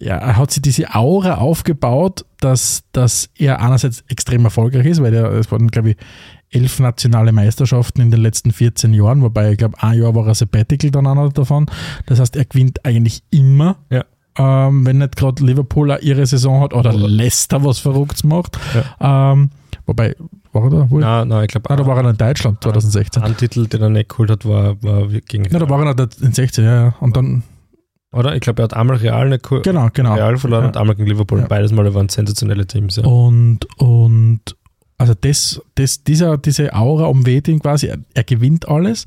[0.00, 5.14] ja, er hat sich diese Aura aufgebaut, dass, dass er einerseits extrem erfolgreich ist, weil
[5.14, 5.96] er, es waren, glaube ich,
[6.50, 10.34] elf nationale Meisterschaften in den letzten 14 Jahren, wobei ich glaube, ein Jahr war er
[10.34, 11.66] Sabbatical dann einer davon.
[12.06, 13.76] Das heißt, er gewinnt eigentlich immer.
[13.90, 14.04] Ja.
[14.38, 18.56] Ähm, wenn nicht gerade Liverpool ihre Saison hat oder, Leicester was Verrücktes macht.
[19.00, 19.50] Ähm,
[19.84, 20.14] wobei,
[20.52, 21.00] war er da wohl?
[21.00, 23.22] Nein, nein, ich glaube, Ah, da war er noch in Deutschland 2016.
[23.22, 25.44] ein Titel, den er nicht geholt hat, war, war gegen.
[25.46, 26.94] Ja, da war er noch in 16, ja, ja.
[27.00, 27.42] Und dann,
[28.12, 28.34] Oder?
[28.34, 29.64] Ich glaube, er hat einmal Real nicht geholt.
[29.64, 30.14] genau, genau.
[30.14, 30.68] Real verloren Ja.
[30.68, 31.40] und einmal gegen Liverpool.
[31.40, 31.46] Ja.
[31.46, 32.96] Beides Mal waren sensationelle Teams.
[32.96, 33.04] Ja.
[33.04, 34.40] Und, und
[34.96, 39.04] also das, das, dieser, diese Aura umweht ihn quasi, er, er gewinnt alles.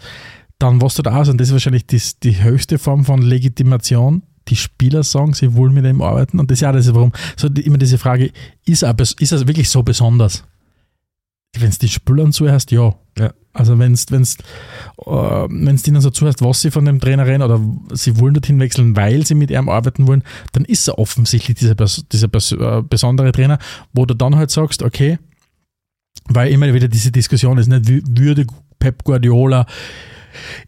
[0.60, 4.22] Dann was du da aus, und das ist wahrscheinlich das, die höchste Form von Legitimation,
[4.47, 6.39] die Spieler sagen, sie wollen mit ihm arbeiten.
[6.39, 8.32] Und das ist ja das, warum, so die, immer diese Frage,
[8.66, 10.43] ist er, ist er wirklich so besonders?
[11.62, 12.93] Wenn es die Spielern zuhörst, ja.
[13.18, 13.34] Ja.
[13.53, 14.38] Also wenn es wenn's,
[15.05, 17.59] äh, wenn's ihnen so zuhörst, was sie von dem Trainer reden oder
[17.93, 21.76] sie wollen dorthin wechseln, weil sie mit ihm arbeiten wollen, dann ist er offensichtlich dieser,
[21.76, 23.59] dieser äh, besondere Trainer,
[23.93, 25.20] wo du dann halt sagst, okay,
[26.30, 28.45] weil immer wieder diese Diskussion ist, nicht, wü- würde
[28.80, 29.66] Pep Guardiola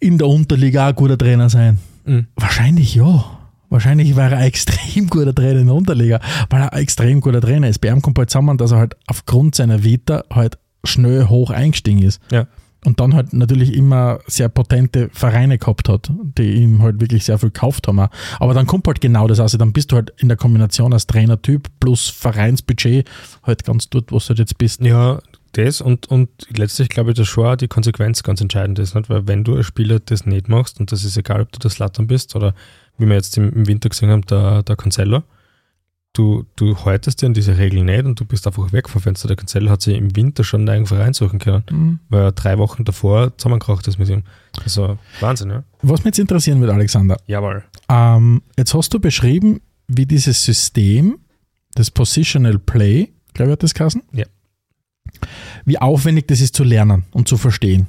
[0.01, 1.79] in der Unterliga auch ein guter Trainer sein?
[2.05, 2.27] Mhm.
[2.35, 3.39] Wahrscheinlich ja.
[3.69, 6.19] Wahrscheinlich wäre er ein extrem guter Trainer in der Unterliga,
[6.49, 7.79] weil er ein extrem guter Trainer ist.
[7.79, 12.01] Bei ihm kommt halt zusammen, dass er halt aufgrund seiner Vita halt schnell hoch eingestiegen
[12.01, 12.21] ist.
[12.31, 12.47] Ja.
[12.85, 17.37] Und dann halt natürlich immer sehr potente Vereine gehabt hat, die ihm halt wirklich sehr
[17.39, 17.99] viel gekauft haben.
[17.99, 18.09] auch.
[18.39, 19.53] Aber dann kommt halt genau das aus.
[19.53, 23.09] Dann bist du halt in der Kombination als Trainertyp plus Vereinsbudget
[23.43, 24.81] halt ganz dort, wo du halt jetzt bist.
[24.81, 25.19] Ja,
[25.53, 28.95] das und, und letztlich glaube ich, dass schon auch die Konsequenz ganz entscheidend ist.
[28.95, 29.09] Nicht?
[29.09, 31.79] Weil wenn du als Spieler das nicht machst, und das ist egal, ob du das
[31.79, 32.53] Lattern bist oder
[32.97, 35.23] wie wir jetzt im, Winter gesehen haben, der, der Cancelo,
[36.13, 39.27] du, du haltest dir an diese Regeln nicht und du bist einfach weg vom Fenster.
[39.27, 42.57] Der Cancelo hat sich im Winter schon einen eigenen Verein suchen können, weil er drei
[42.57, 44.23] Wochen davor zusammengekracht ist mit ihm.
[44.63, 45.63] Also Wahnsinn, ja.
[45.81, 47.63] Was mich jetzt interessieren wird, Alexander, Jawohl.
[47.89, 51.17] ähm, jetzt hast du beschrieben, wie dieses System,
[51.75, 54.03] das Positional Play, glaube ich, hat das geheißen?
[54.11, 54.25] Ja.
[55.65, 57.87] Wie aufwendig das ist zu lernen und zu verstehen.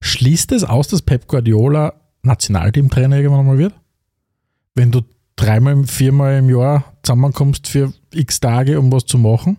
[0.00, 3.74] Schließt es aus, dass Pep Guardiola Nationalteamtrainer irgendwann mal wird?
[4.74, 5.02] Wenn du
[5.36, 9.56] dreimal, viermal im Jahr zusammenkommst für x Tage, um was zu machen?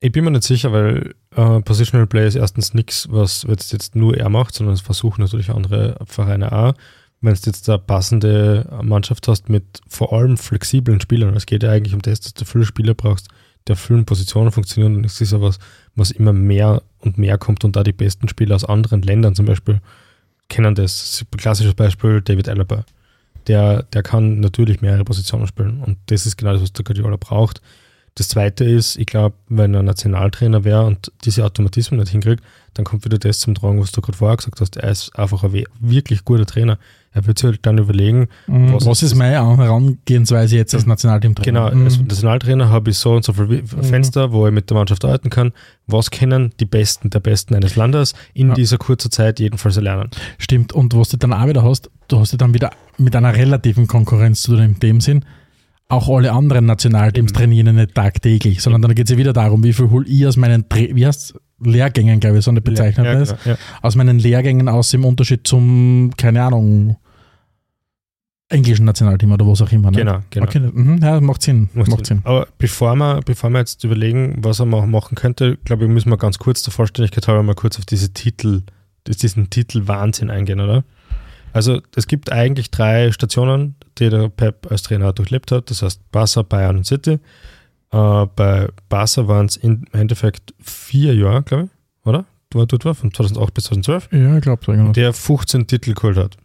[0.00, 3.96] Ich bin mir nicht sicher, weil äh, Positional Play ist erstens nichts, was jetzt, jetzt
[3.96, 6.74] nur er macht, sondern es versuchen natürlich andere Vereine auch.
[7.22, 11.70] Wenn du jetzt eine passende Mannschaft hast mit vor allem flexiblen Spielern, es geht ja
[11.70, 13.28] eigentlich um das, dass du viele Spieler brauchst,
[13.66, 15.58] die auf vielen Positionen funktionieren und es ist ja was,
[15.94, 19.46] was immer mehr und mehr kommt und da die besten Spieler aus anderen Ländern zum
[19.46, 19.80] Beispiel
[20.48, 21.24] kennen das.
[21.36, 22.84] Klassisches Beispiel David Alaba.
[23.46, 27.16] Der, der kann natürlich mehrere Positionen spielen und das ist genau das, was der Guardiola
[27.16, 27.60] braucht.
[28.16, 32.42] Das zweite ist, ich glaube, wenn er Nationaltrainer wäre und diese Automatismen nicht hinkriegt,
[32.72, 34.76] dann kommt wieder das zum Tragen, was du gerade vorher gesagt hast.
[34.76, 36.78] Er ist einfach ein wirklich guter Trainer.
[37.16, 41.70] Er wird sich halt dann überlegen, Was, Was ist meine Herangehensweise jetzt als Nationalteamtrainer?
[41.70, 42.08] genau, als Mhm.
[42.08, 45.52] Nationaltrainer habe ich so und so viele Fenster, wo ich mit der Mannschaft arbeiten kann.
[45.86, 48.54] Was können die Besten der Besten eines Landes in Ja.
[48.54, 50.10] dieser kurzen Zeit jedenfalls erlernen?
[50.38, 53.34] Stimmt, und was du dann auch wieder hast, du hast ja dann wieder mit einer
[53.34, 55.24] relativen Konkurrenz zu dem, dem Sinn,
[55.88, 57.38] auch alle anderen Nationalteams Eben.
[57.38, 60.26] trainieren ja nicht tagtäglich, sondern dann geht es ja wieder darum, wie viel hol ich
[60.26, 63.60] aus meinen, Tra- wie heißt Lehrgängen, glaube ich, so eine Bezeichnung ja, ist, genau, ja.
[63.80, 66.96] aus meinen Lehrgängen aus im Unterschied zum, keine Ahnung,
[68.48, 69.90] englischen Nationalteam oder was auch immer.
[69.90, 69.98] nicht?
[69.98, 70.46] Genau, genau.
[70.46, 71.68] Okay, mhm, ja, macht Sinn.
[71.74, 72.18] Macht Macht, Sinn.
[72.18, 72.26] Sinn.
[72.26, 76.10] Aber bevor wir, bevor wir jetzt überlegen, was er ma- machen könnte, glaube ich, müssen
[76.10, 78.62] wir ganz kurz der Vollständigkeit halber mal kurz auf diese Titel,
[79.06, 80.84] diesen Titel Wahnsinn eingehen, oder?
[81.52, 85.70] Also es gibt eigentlich drei Stationen, die der Pep als Trainer durchlebt hat.
[85.70, 87.18] Das heißt Barca, Bayern und City.
[87.92, 92.26] Äh, bei Barca waren es im Endeffekt vier Jahre, glaube ich, oder?
[92.50, 94.62] Du dort war, von 2008 bis 2012 Ja, ich glaube.
[94.66, 94.92] Genau.
[94.92, 96.36] der 15 Titel geholt hat.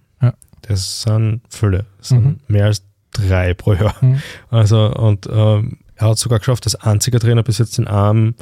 [0.64, 1.86] Das sind Fülle.
[1.98, 2.40] Das sind Mhm.
[2.48, 2.84] mehr als
[3.14, 3.96] drei pro Jahr.
[4.02, 4.22] Mhm.
[4.50, 8.36] Also, und ähm, er hat sogar geschafft, als einziger Trainer bis jetzt in einem,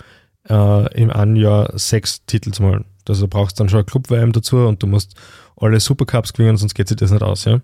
[0.49, 2.85] äh, im einen Jahr sechs Titel zu holen.
[3.07, 5.15] Also du brauchst dann schon eine Club-WM dazu und du musst
[5.57, 7.59] alle Supercups gewinnen, sonst geht sich das nicht aus, ja?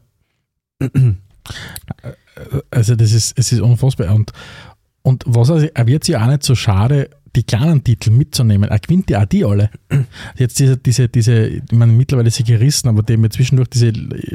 [2.72, 4.14] Also das ist, es ist unfassbar.
[4.14, 4.32] Und,
[5.03, 8.70] und was also, er wird sich auch nicht so schade die kleinen Titel mitzunehmen.
[8.70, 9.70] Er gewinnt ja auch die alle.
[10.38, 13.68] Jetzt diese, diese, diese, ich meine, mittlerweile ist sie gerissen, aber die haben ja zwischendurch
[13.70, 13.92] diese,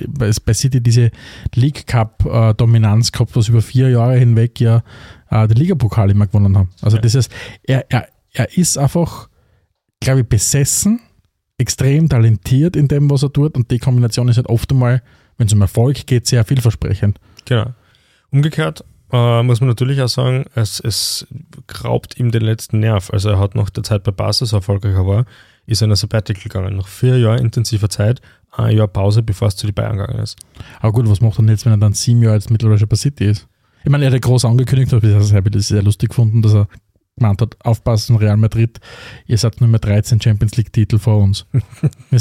[0.09, 1.11] bei bei City diese
[1.55, 4.83] League Cup-Dominanz gehabt, was über vier Jahre hinweg ja
[5.31, 6.69] äh, den Ligapokal immer gewonnen haben.
[6.83, 7.03] Also Ja.
[7.03, 7.33] das heißt,
[7.63, 9.29] er, er, er ist einfach,
[10.01, 11.01] glaube ich, besessen,
[11.59, 15.03] extrem talentiert in dem, was er tut und die Kombination ist halt oft einmal,
[15.39, 17.19] wenn es um Erfolg geht, sehr vielversprechend.
[17.47, 17.73] Genau.
[18.31, 21.27] Umgekehrt äh, muss man natürlich auch sagen, es, es
[21.83, 23.11] raubt ihm den letzten Nerv.
[23.11, 25.25] Also er hat nach der Zeit bei Barca so erfolgreicher war,
[25.67, 26.77] ist er in ein Sabbatical gegangen.
[26.77, 28.21] Nach vier Jahren intensiver Zeit,
[28.53, 30.37] ein Jahr Pause, bevor es zu die Bayern gegangen ist.
[30.81, 33.27] Aber gut, was macht er denn jetzt, wenn er dann sieben Jahre schon bei City
[33.27, 33.47] ist?
[33.85, 36.69] Ich meine, er hat ja groß angekündigt, habe ich das sehr lustig gefunden, dass er
[37.21, 38.81] gemeint hat, aufpassen, Real Madrid,
[39.27, 41.47] ihr seid nur mehr 13 Champions League-Titel vor uns.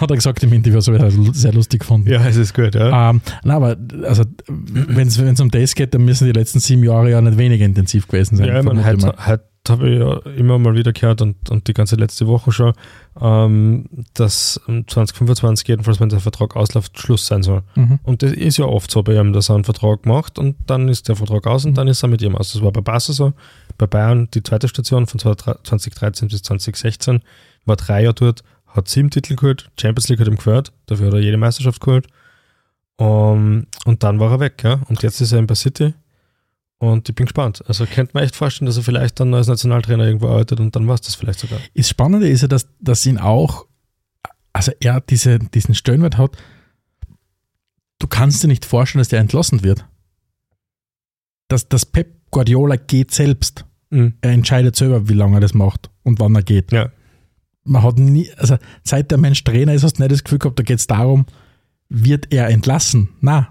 [0.00, 2.08] Hat er gesagt im Interview, habe ich also sehr lustig gefunden.
[2.08, 3.10] Ja, es ist gut, ja.
[3.10, 7.10] Ähm, na, aber also, wenn es um das geht, dann müssen die letzten sieben Jahre
[7.10, 8.46] ja nicht weniger intensiv gewesen sein.
[8.46, 11.74] Ja, ich meine, heute, heute habe ich ja immer mal wieder gehört und, und die
[11.74, 12.72] ganze letzte Woche schon,
[13.20, 17.62] ähm, dass 2025 jedenfalls, wenn der Vertrag ausläuft, Schluss sein soll.
[17.74, 17.98] Mhm.
[18.02, 20.88] Und das ist ja oft so bei ihm, dass er einen Vertrag macht und dann
[20.88, 22.52] ist der Vertrag aus und dann ist er mit ihm aus.
[22.52, 23.32] Das war bei Barca so,
[23.78, 27.22] bei Bayern die zweite Station von 2013 bis 2016,
[27.64, 31.14] war drei Jahre dort, hat sieben Titel geholt, Champions League hat ihm gehört, dafür hat
[31.14, 32.06] er jede Meisterschaft geholt.
[33.00, 34.80] Um, und dann war er weg, ja.
[34.88, 35.94] Und jetzt ist er in bei City
[36.78, 37.62] und ich bin gespannt.
[37.66, 40.86] Also könnte man echt vorstellen, dass er vielleicht dann als Nationaltrainer irgendwo arbeitet und dann
[40.86, 41.58] war es das vielleicht sogar.
[41.74, 43.66] Das Spannende ist ja, dass, dass ihn auch,
[44.52, 46.36] also er diese, diesen Stellenwert hat,
[47.98, 49.84] du kannst dir nicht vorstellen, dass der entlassen wird.
[51.48, 53.64] Dass, dass Pep Guardiola geht selbst.
[53.90, 54.14] Mhm.
[54.20, 56.72] Er entscheidet selber, wie lange er das macht und wann er geht.
[56.72, 56.90] Ja.
[57.64, 60.58] Man hat nie, also seit der Mensch Trainer ist, hast du nicht das Gefühl gehabt,
[60.58, 61.26] da geht es darum,
[61.88, 63.10] wird er entlassen?
[63.20, 63.48] Na,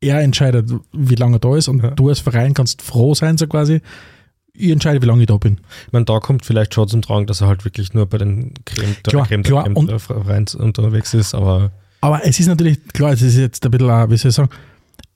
[0.00, 1.90] er entscheidet, wie lange er da ist und Ja.
[1.90, 3.80] du als Verein kannst froh sein, so quasi,
[4.56, 5.60] ich entscheide, wie lange ich da bin.
[5.86, 8.52] Ich meine, da kommt vielleicht schon zum Tragen, dass er halt wirklich nur bei den
[8.64, 11.72] Creme, Klar, Creme, klar, und- Creme der Vereins unterwegs ist, aber
[12.02, 14.50] Aber es ist natürlich, klar, es ist jetzt ein bisschen, wie soll ich sagen,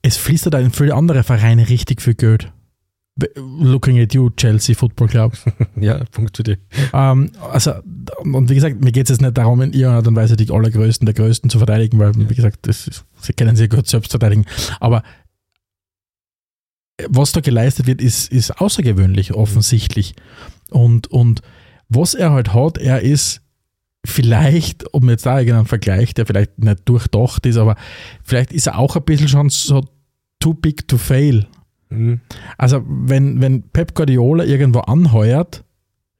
[0.01, 2.51] es fließt da in viele andere Vereine richtig viel Geld.
[3.35, 5.33] Looking at you, Chelsea Football Club.
[5.75, 6.57] ja, Punkt für die.
[6.93, 7.73] ähm, also,
[8.23, 10.51] und wie gesagt, mir geht es jetzt nicht darum, in irgendeiner Art und Weise die
[10.51, 14.45] Allergrößten der Größten zu verteidigen, weil, wie gesagt, ist, sie können sich gut selbst verteidigen.
[14.79, 15.03] Aber
[17.07, 20.15] was da geleistet wird, ist, ist außergewöhnlich, offensichtlich.
[20.69, 21.41] Und, und
[21.87, 23.41] was er halt hat, er ist
[24.05, 27.75] vielleicht, um jetzt da irgendeinen Vergleich, der vielleicht nicht durchdacht ist, aber
[28.23, 29.83] vielleicht ist er auch ein bisschen schon so
[30.39, 31.47] too big to fail.
[31.89, 32.19] Mhm.
[32.57, 35.63] Also wenn, wenn Pep Guardiola irgendwo anheuert,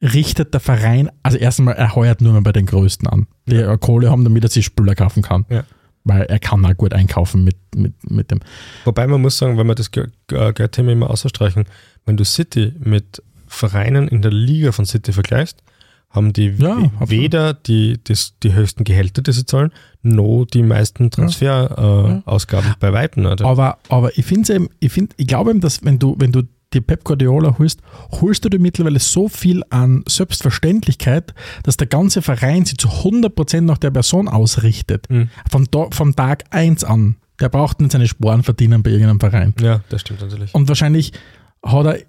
[0.02, 3.76] richtet der Verein, also erstmal, er heuert nur mehr bei den Größten an, die Ja.
[3.78, 5.46] Kohle haben, damit er sich Spieler kaufen kann.
[5.50, 5.64] Ja.
[6.06, 8.40] Weil er kann auch gut einkaufen mit, mit, mit dem.
[8.86, 11.66] Wobei man muss sagen, wenn wir das Ge- Geldthema immer außerstreichen,
[12.06, 15.62] wenn du City mit Vereinen in der Liga von City vergleichst,
[16.10, 21.12] haben die Ja, weder die, das, die höchsten Gehälter, die sie zahlen, noch die meisten
[21.12, 23.26] Transferausgaben äh, Ausgaben bei Weitem.
[23.26, 26.44] Aber, aber ich finde eben, ich finde, ich glaube eben, dass wenn du, wenn du
[26.74, 27.82] die Pep Guardiola holst,
[28.22, 31.34] holst du dir mittlerweile so viel an Selbstverständlichkeit,
[31.64, 35.10] dass der ganze Verein sich zu 100% nach der Person ausrichtet.
[35.10, 35.30] Mhm.
[35.50, 37.16] Vom, vom Tag 1 an.
[37.40, 39.54] Der braucht nicht seine Sporen verdienen bei irgendeinem Verein.
[39.62, 40.54] Ja, das stimmt natürlich.
[40.54, 41.14] Und wahrscheinlich
[41.64, 42.00] hat er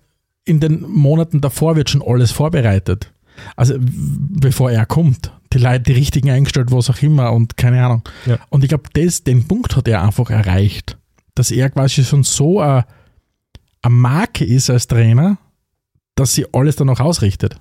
[0.44, 3.12] in den Monaten davor wird schon alles vorbereitet.
[3.56, 5.32] Also bevor er kommt.
[5.52, 8.02] Die Leute, die richtigen eingestellt, was auch immer und keine Ahnung.
[8.26, 8.38] Ja.
[8.50, 10.96] Und ich glaube, den Punkt hat er einfach erreicht.
[11.34, 12.84] Dass er quasi schon so eine,
[13.88, 15.38] Marke ist als Trainer,
[16.14, 17.56] dass sie alles dann auch ausrichtet.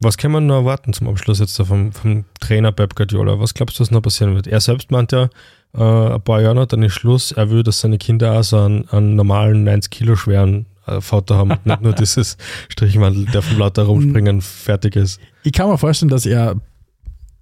[0.00, 3.38] Was kann man noch erwarten zum Abschluss jetzt vom, vom Trainer Pep Guardiola?
[3.38, 4.46] Was glaubst du, was noch passieren wird?
[4.46, 5.28] Er selbst meint ja,
[5.74, 7.32] äh, ein paar Jahre noch, dann ist Schluss.
[7.32, 11.36] Er will, dass seine Kinder auch so einen, einen normalen 90 Kilo schweren äh, Vater
[11.36, 12.36] haben und nicht nur dieses
[12.68, 15.20] Strichwandel, der vom lauter rumspringen fertig ist.
[15.42, 16.56] Ich kann mir vorstellen, dass er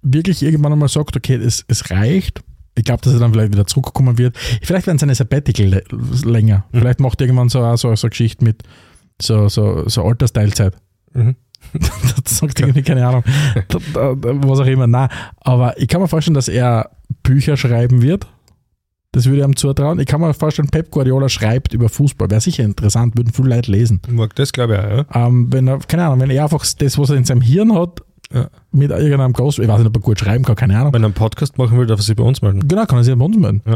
[0.01, 2.41] wirklich irgendwann einmal sagt, okay, es, es reicht.
[2.75, 4.37] Ich glaube, dass er dann vielleicht wieder zurückkommen wird.
[4.61, 6.65] Vielleicht werden seine Sabbatical lä- länger.
[6.71, 6.79] Mhm.
[6.79, 8.63] Vielleicht macht er irgendwann so, so, so eine Geschichte mit
[9.21, 10.75] so, so, so Altersteilzeit.
[11.13, 11.35] Mhm.
[12.23, 13.23] das sagt irgendwie keine Ahnung.
[13.93, 14.87] Was auch immer.
[14.87, 15.09] Nein,
[15.41, 16.91] aber ich kann mir vorstellen, dass er
[17.23, 18.27] Bücher schreiben wird.
[19.11, 19.99] Das würde ich ihm zutrauen.
[19.99, 22.29] Ich kann mir vorstellen, Pep Guardiola schreibt über Fußball.
[22.29, 24.01] Wäre sicher interessant, würden viele Leute lesen.
[24.07, 25.27] Mag Das glaube ich auch, ja.
[25.27, 28.01] Ähm, wenn er, keine Ahnung, wenn er einfach das, was er in seinem Hirn hat,
[28.31, 28.47] Ja.
[28.71, 30.93] mit irgendeinem Ghost, ich weiß nicht, ob er gut schreiben kann, keine Ahnung.
[30.93, 32.67] Wenn er einen Podcast machen will, darf er sich bei uns melden.
[32.67, 33.63] Genau, kann er sich bei uns melden.
[33.65, 33.75] Äh,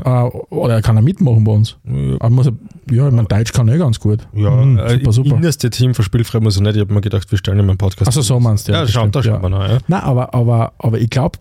[0.52, 1.78] oder er kann er mitmachen bei uns.
[1.84, 2.54] Ja, Aber muss er,
[2.92, 4.20] ja, ich meine, Deutsch kann er eh ganz gut.
[4.36, 5.36] ja Mhm, äh, super, super.
[5.38, 6.76] innerste Team für Spielfrei muss er nicht.
[6.76, 8.08] Ich habe mir gedacht, wir stellen ihm einen Podcast.
[8.10, 8.74] Achso, so meinst du.
[8.74, 9.78] Ja, schaut, da schaut man nach, ja.
[9.88, 11.40] Nein, aber, aber, aber ich glaube,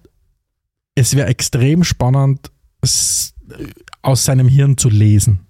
[0.95, 2.51] es wäre extrem spannend,
[4.03, 5.41] aus seinem Hirn zu lesen.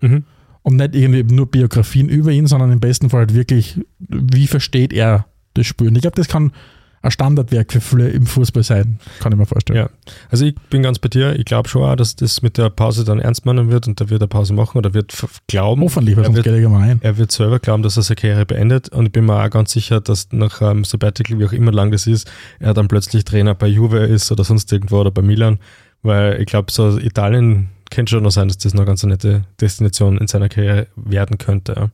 [0.00, 0.24] Mhm.
[0.62, 4.92] Und nicht irgendwie nur Biografien über ihn, sondern im besten Fall halt wirklich, wie versteht
[4.92, 5.72] er das.
[5.78, 6.52] Und ich glaube, das kann
[7.00, 9.78] ein Standardwerk für viele im Fußball sein, kann ich mir vorstellen.
[9.78, 9.90] Ja,
[10.30, 11.38] also ich bin ganz bei dir.
[11.38, 14.10] Ich glaube schon auch, dass das mit der Pause dann ernst meinen wird und da
[14.10, 15.14] wird er Pause machen oder wird
[15.46, 15.82] glauben.
[15.82, 18.46] Hoffentlich, weil er sonst wird, geht er er wird selber glauben, dass er seine Karriere
[18.46, 21.72] beendet und ich bin mir auch ganz sicher, dass nach einem Sabbatical, wie auch immer
[21.72, 25.22] lang das ist, er dann plötzlich Trainer bei Juve ist oder sonst irgendwo oder bei
[25.22, 25.58] Milan,
[26.02, 29.44] weil ich glaube, so Italien könnte schon noch sein, dass das noch ganz eine nette
[29.60, 31.90] Destination in seiner Karriere werden könnte.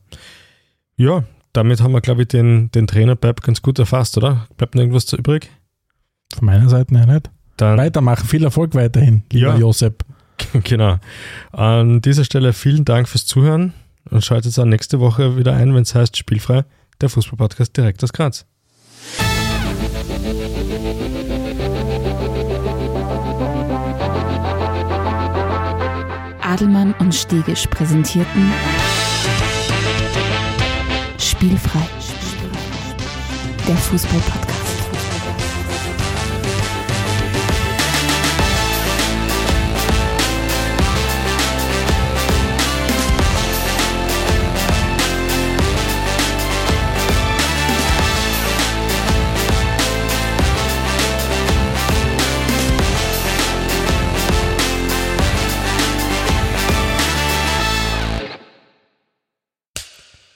[0.97, 4.47] Ja, damit haben wir, glaube ich, den, den Trainer Pep ganz gut erfasst, oder?
[4.57, 5.49] Bleibt noch irgendwas zu übrig?
[6.35, 7.29] Von meiner Seite her nicht.
[7.57, 9.57] Dann Weitermachen, viel Erfolg weiterhin, lieber Ja.
[9.57, 10.03] Josep.
[10.65, 10.97] Genau.
[11.53, 13.73] An dieser Stelle vielen Dank fürs Zuhören
[14.09, 16.65] und schaltet dann nächste Woche wieder ein, wenn es heißt Spielfrei,
[16.99, 18.45] der Fußballpodcast direkt aus Graz.
[26.55, 28.49] Adelmann und Stegisch präsentierten
[31.17, 31.81] Spielfrei.
[33.67, 34.44] Der Fußball-Podcast.